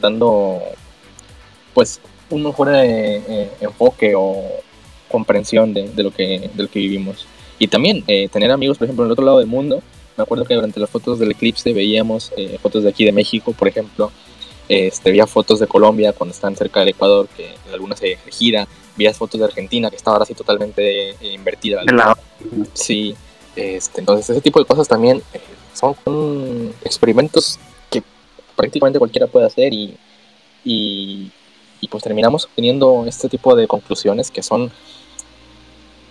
[0.00, 0.62] dando,
[1.74, 4.42] pues, un mejor eh, eh, enfoque o
[5.08, 7.24] comprensión de, lo que, de lo que vivimos.
[7.58, 9.82] Y también eh, tener amigos, por ejemplo, en el otro lado del mundo.
[10.16, 12.32] Me acuerdo que durante las fotos del eclipse veíamos
[12.62, 14.10] fotos de aquí de México, por ejemplo.
[14.68, 18.66] Este, veía fotos de Colombia cuando están cerca del Ecuador, que en algunas se gira.
[18.96, 21.82] Veías fotos de Argentina, que estaba ahora así totalmente invertida.
[22.72, 23.14] Sí,
[23.54, 25.22] este, entonces ese tipo de cosas también
[25.72, 27.58] son experimentos
[27.90, 28.02] que
[28.54, 29.96] prácticamente cualquiera puede hacer y,
[30.64, 31.30] y,
[31.90, 34.72] pues terminamos obteniendo este tipo de conclusiones que son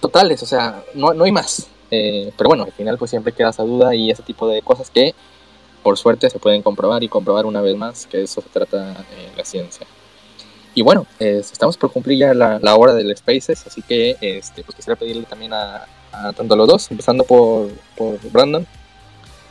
[0.06, 1.68] totales, o sea, no, no hay más.
[1.92, 4.90] Eh, pero bueno, al final pues siempre queda esa duda y ese tipo de cosas
[4.90, 5.14] que
[5.84, 9.32] por suerte se pueden comprobar y comprobar una vez más que eso se trata eh,
[9.36, 9.86] la ciencia.
[10.74, 14.76] Y bueno, estamos por cumplir ya la, la, hora del Spaces, así que este, pues
[14.76, 15.86] quisiera pedirle también a,
[16.36, 18.68] tanto a los dos, empezando por, por Brandon,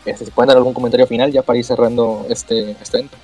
[0.05, 3.17] este, si pueden dar algún comentario final ya para ir cerrando este, este evento.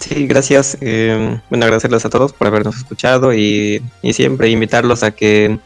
[0.00, 0.78] Sí, gracias.
[0.80, 3.82] Eh, bueno, agradecerles a todos por habernos escuchado y,
[4.12, 5.58] siempre invitarlos a que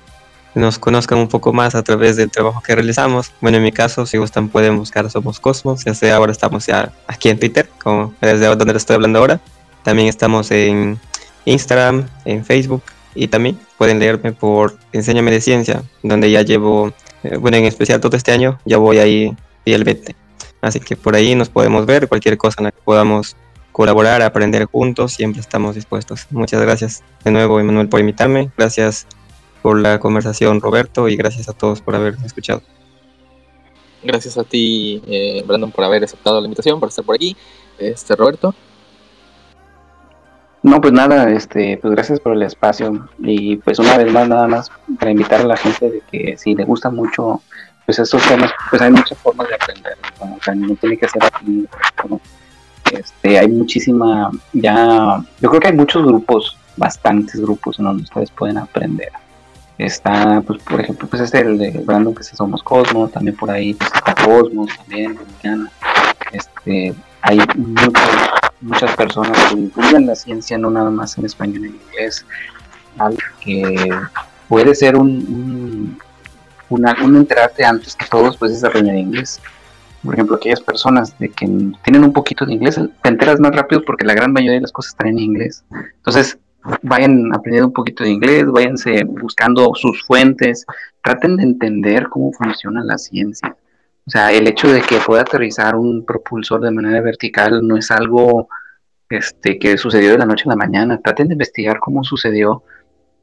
[0.57, 3.32] nos conozcan un poco más a través del trabajo que realizamos.
[3.41, 5.85] Bueno, en mi caso, si gustan, pueden buscar Somos Cosmos.
[5.85, 9.41] Ya sea ahora estamos ya aquí en Twitter, como desde donde les estoy hablando ahora.
[9.85, 10.99] También estamos en
[11.45, 12.82] Instagram, en Facebook
[13.14, 18.01] y también pueden leerme por Enséñame de Ciencia, donde ya llevo, eh, bueno, en especial
[18.01, 20.16] todo este año, ya voy ahí fielmente.
[20.61, 23.37] Así que por ahí nos podemos ver, cualquier cosa en la que podamos
[23.75, 26.29] colaborar, aprender juntos, siempre estamos dispuestos.
[26.31, 28.53] Muchas gracias de nuevo, Emanuel, por invitarme.
[28.57, 29.05] Gracias
[29.62, 32.62] por la conversación, Roberto, y gracias a todos por haber escuchado.
[34.05, 37.37] Gracias a ti, eh, Brandon, por haber aceptado la invitación, por estar por aquí.
[37.77, 38.55] Este, Roberto.
[40.62, 44.47] No, pues nada, este, pues gracias por el espacio y pues una vez más nada
[44.47, 44.70] más
[45.01, 47.43] para invitar a la gente de que si le gusta mucho
[47.85, 49.99] pues estos temas, pues hay muchas formas de aprender,
[50.55, 51.66] no tiene que ser aquí,
[52.93, 58.30] este, hay muchísima, ya, yo creo que hay muchos grupos, bastantes grupos en donde ustedes
[58.30, 59.11] pueden aprender.
[59.78, 63.51] Está, pues, por ejemplo, pues este el de Brandon, que es Somos Cosmos, también por
[63.51, 65.18] ahí pues, está Cosmos, también,
[66.32, 67.39] Este, hay
[68.61, 72.24] muchas, personas que incluyen la ciencia, no nada más en español en inglés,
[73.41, 73.91] que
[74.49, 75.99] puede ser un,
[76.68, 79.41] un, un enterarte antes que todos, pues es aprender inglés
[80.05, 81.47] por ejemplo, aquellas personas de que
[81.83, 84.73] tienen un poquito de inglés, te enteras más rápido porque la gran mayoría de las
[84.73, 85.65] cosas están en inglés.
[85.97, 86.39] Entonces,
[86.83, 90.67] vayan aprendiendo un poquito de inglés, váyanse buscando sus fuentes,
[91.03, 93.57] traten de entender cómo funciona la ciencia.
[94.07, 97.91] O sea, el hecho de que pueda aterrizar un propulsor de manera vertical no es
[97.91, 98.49] algo
[99.09, 101.01] este, que sucedió de la noche a la mañana.
[101.01, 102.63] Traten de investigar cómo sucedió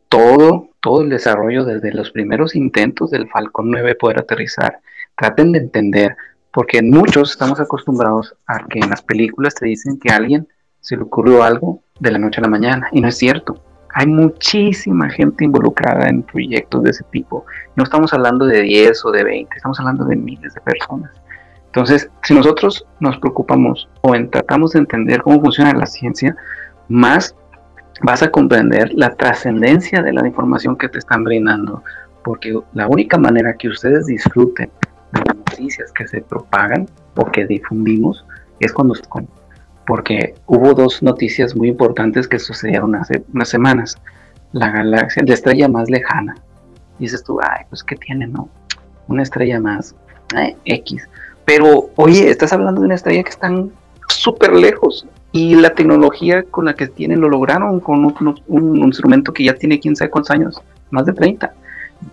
[0.09, 4.79] todo, todo el desarrollo desde los primeros intentos del Falcon 9 poder aterrizar.
[5.15, 6.17] Traten de entender
[6.53, 10.47] porque muchos estamos acostumbrados a que en las películas te dicen que a alguien
[10.79, 13.63] se le ocurrió algo de la noche a la mañana, y no es cierto.
[13.93, 17.45] Hay muchísima gente involucrada en proyectos de ese tipo.
[17.75, 21.11] No estamos hablando de 10 o de 20, estamos hablando de miles de personas.
[21.67, 26.35] Entonces, si nosotros nos preocupamos o tratamos de entender cómo funciona la ciencia,
[26.89, 27.35] más
[28.01, 31.83] vas a comprender la trascendencia de la información que te están brindando,
[32.23, 34.69] porque la única manera que ustedes disfruten
[35.61, 38.25] noticias que se propagan o que difundimos
[38.59, 38.95] es cuando
[39.85, 43.97] porque hubo dos noticias muy importantes que sucedieron hace unas semanas.
[44.53, 46.35] La galaxia, la estrella más lejana.
[46.99, 48.47] Dices tú, ay, pues qué tiene, ¿no?
[49.07, 49.95] Una estrella más,
[50.65, 51.07] X.
[51.45, 53.71] Pero, oye, estás hablando de una estrella que están
[54.07, 59.33] súper lejos y la tecnología con la que tienen lo lograron con un, un, instrumento
[59.33, 61.53] que ya tiene quién sabe cuántos años, más de 30.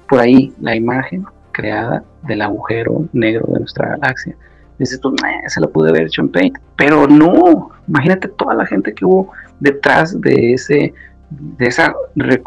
[0.08, 4.36] Por ahí la imagen creada del agujero negro de nuestra galaxia.
[4.78, 5.14] Dices tú,
[5.46, 9.32] se lo pude haber hecho en Paint, pero no, imagínate toda la gente que hubo
[9.58, 10.94] detrás de ese,
[11.30, 12.40] de esa de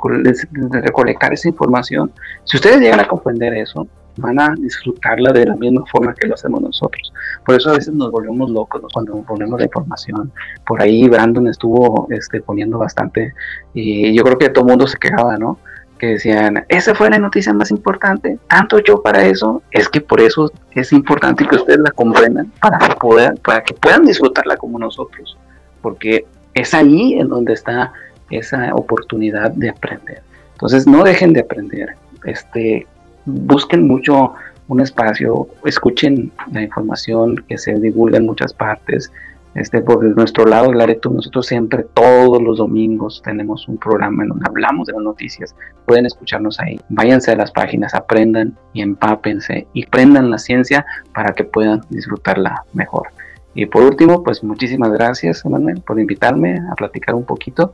[0.82, 2.11] recolectar esa información.
[2.45, 3.86] Si ustedes llegan a comprender eso,
[4.17, 7.13] van a disfrutarla de la misma forma que lo hacemos nosotros.
[7.45, 10.32] Por eso a veces nos volvemos locos cuando ponemos la información.
[10.65, 13.34] Por ahí Brandon estuvo este, poniendo bastante
[13.74, 15.57] y yo creo que todo el mundo se quejaba, ¿no?
[16.01, 20.19] Que decían, esa fue la noticia más importante, tanto yo para eso, es que por
[20.19, 25.37] eso es importante que ustedes la comprendan, para puedan, para que puedan disfrutarla como nosotros,
[25.83, 26.25] porque
[26.55, 27.93] es ahí en donde está
[28.31, 30.23] esa oportunidad de aprender.
[30.53, 31.89] Entonces no dejen de aprender,
[32.25, 32.87] este,
[33.25, 34.33] busquen mucho
[34.69, 39.11] un espacio, escuchen la información que se divulga en muchas partes.
[39.53, 44.45] Este, por nuestro lado, Lareto, nosotros siempre, todos los domingos, tenemos un programa en donde
[44.47, 45.55] hablamos de las noticias.
[45.85, 46.79] Pueden escucharnos ahí.
[46.89, 52.63] Váyanse a las páginas, aprendan y empápense y prendan la ciencia para que puedan disfrutarla
[52.73, 53.07] mejor.
[53.53, 57.73] Y por último, pues muchísimas gracias, Manuel, por invitarme a platicar un poquito.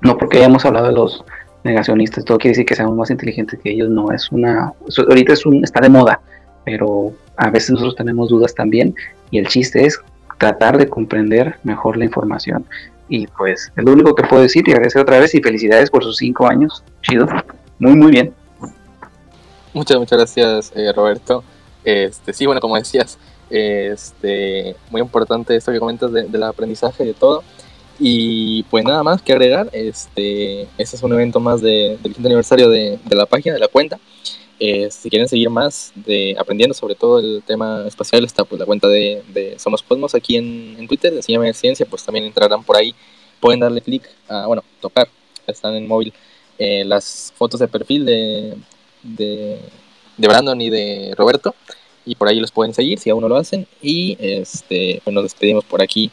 [0.00, 1.24] No porque hayamos hablado de los
[1.64, 4.72] negacionistas, todo quiere decir que seamos más inteligentes que ellos, no, es una,
[5.08, 6.20] ahorita es un, está de moda,
[6.64, 8.94] pero a veces nosotros tenemos dudas también
[9.30, 10.00] y el chiste es
[10.42, 12.66] tratar de comprender mejor la información.
[13.08, 16.02] Y pues es lo único que puedo decir y agradecer otra vez y felicidades por
[16.02, 17.28] sus cinco años, chido,
[17.78, 18.34] muy muy bien.
[19.72, 21.44] Muchas, muchas gracias eh, Roberto.
[21.84, 23.18] Este, sí, bueno, como decías,
[23.50, 27.44] este, muy importante esto que comentas del aprendizaje de todo.
[28.00, 32.26] Y pues nada más que agregar, este, este es un evento más de, del quinto
[32.26, 34.00] aniversario de, de, la página, de la cuenta.
[34.60, 38.66] Eh, si quieren seguir más de aprendiendo sobre todo el tema espacial, está pues la
[38.66, 42.76] cuenta de, de Somos Cosmos aquí en, en Twitter, de Ciencia, pues también entrarán por
[42.76, 42.94] ahí.
[43.40, 45.08] Pueden darle clic a, bueno, tocar,
[45.46, 46.12] están en móvil,
[46.58, 48.54] eh, las fotos de perfil de,
[49.02, 49.58] de,
[50.16, 51.54] de Brandon y de Roberto
[52.04, 53.66] y por ahí los pueden seguir si aún no lo hacen.
[53.80, 56.10] Y este, pues nos despedimos por aquí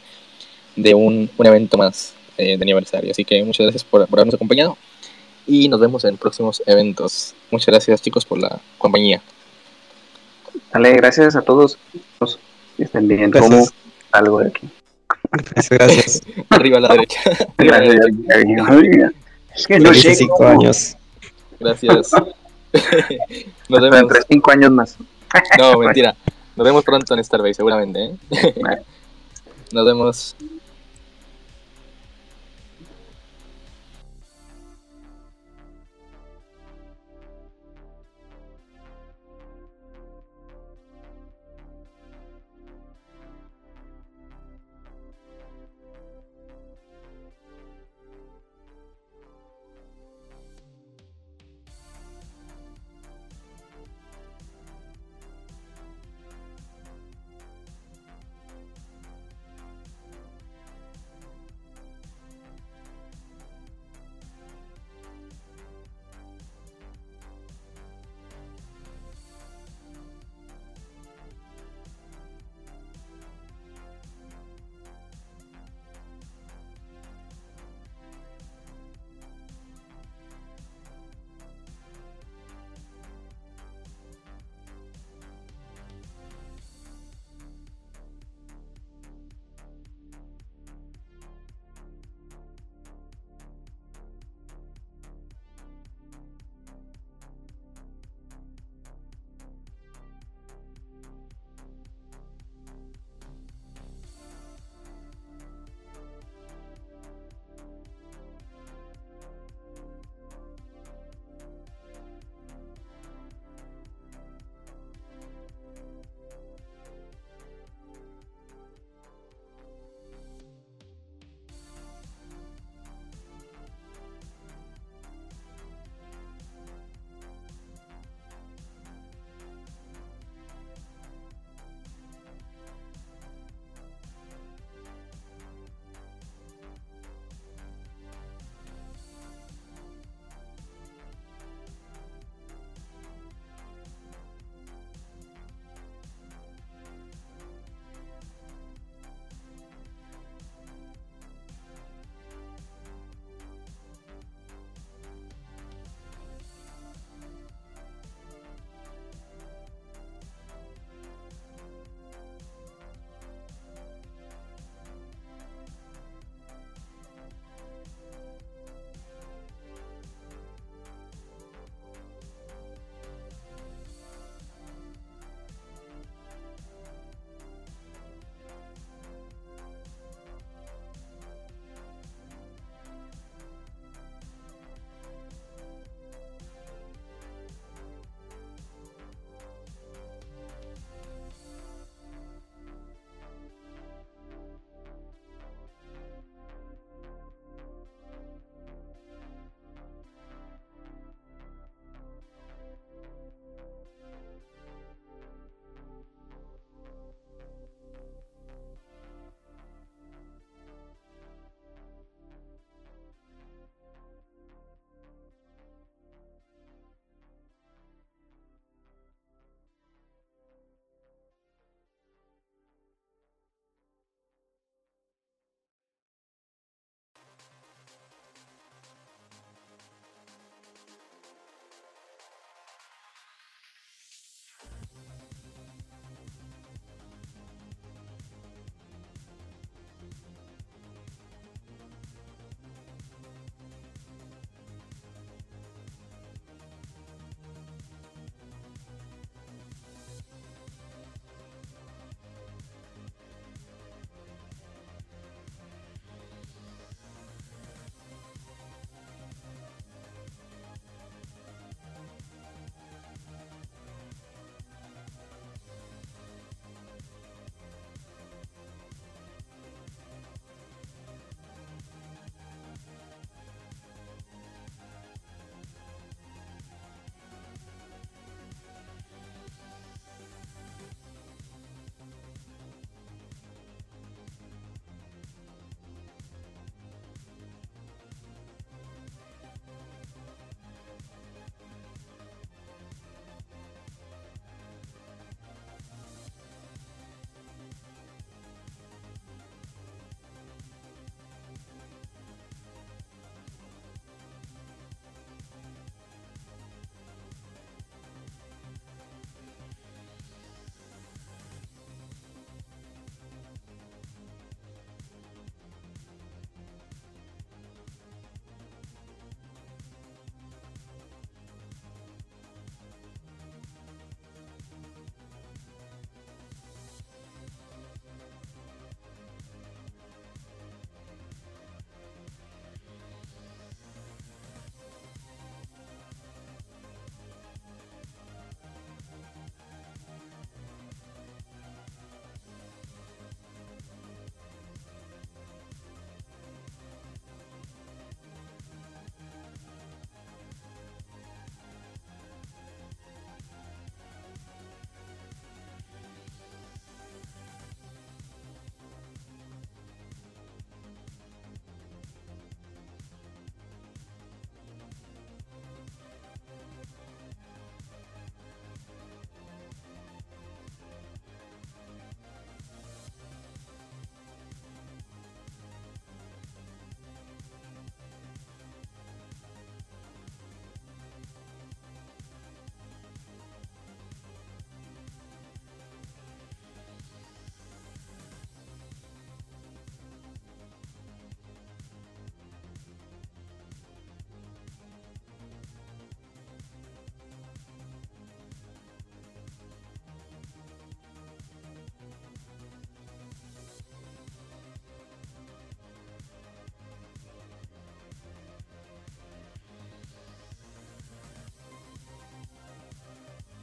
[0.76, 3.10] de un, un evento más eh, de aniversario.
[3.10, 4.76] Así que muchas gracias por, por, habernos acompañado
[5.50, 7.34] y nos vemos en próximos eventos.
[7.50, 9.20] Muchas gracias chicos por la compañía.
[10.72, 11.76] Dale, gracias a todos.
[12.78, 13.32] Estén bien.
[13.32, 13.50] Gracias.
[13.50, 13.66] ¿Cómo
[14.12, 14.68] algo de aquí?
[15.32, 16.22] Gracias, gracias.
[16.50, 17.20] Arriba a la derecha.
[17.58, 19.12] Derecha.
[19.56, 20.14] Es que no sé.
[20.14, 20.96] cinco años.
[21.58, 22.12] Gracias.
[23.68, 24.02] Nos vemos.
[24.02, 24.96] Entre cinco años más.
[25.58, 26.14] No, mentira.
[26.54, 28.04] Nos vemos pronto en Starbase, seguramente.
[28.04, 28.16] ¿eh?
[29.72, 30.36] Nos vemos.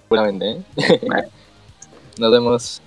[0.08, 0.52] Seguramente.
[0.52, 0.62] ¿eh?
[2.20, 2.82] Nos vemos.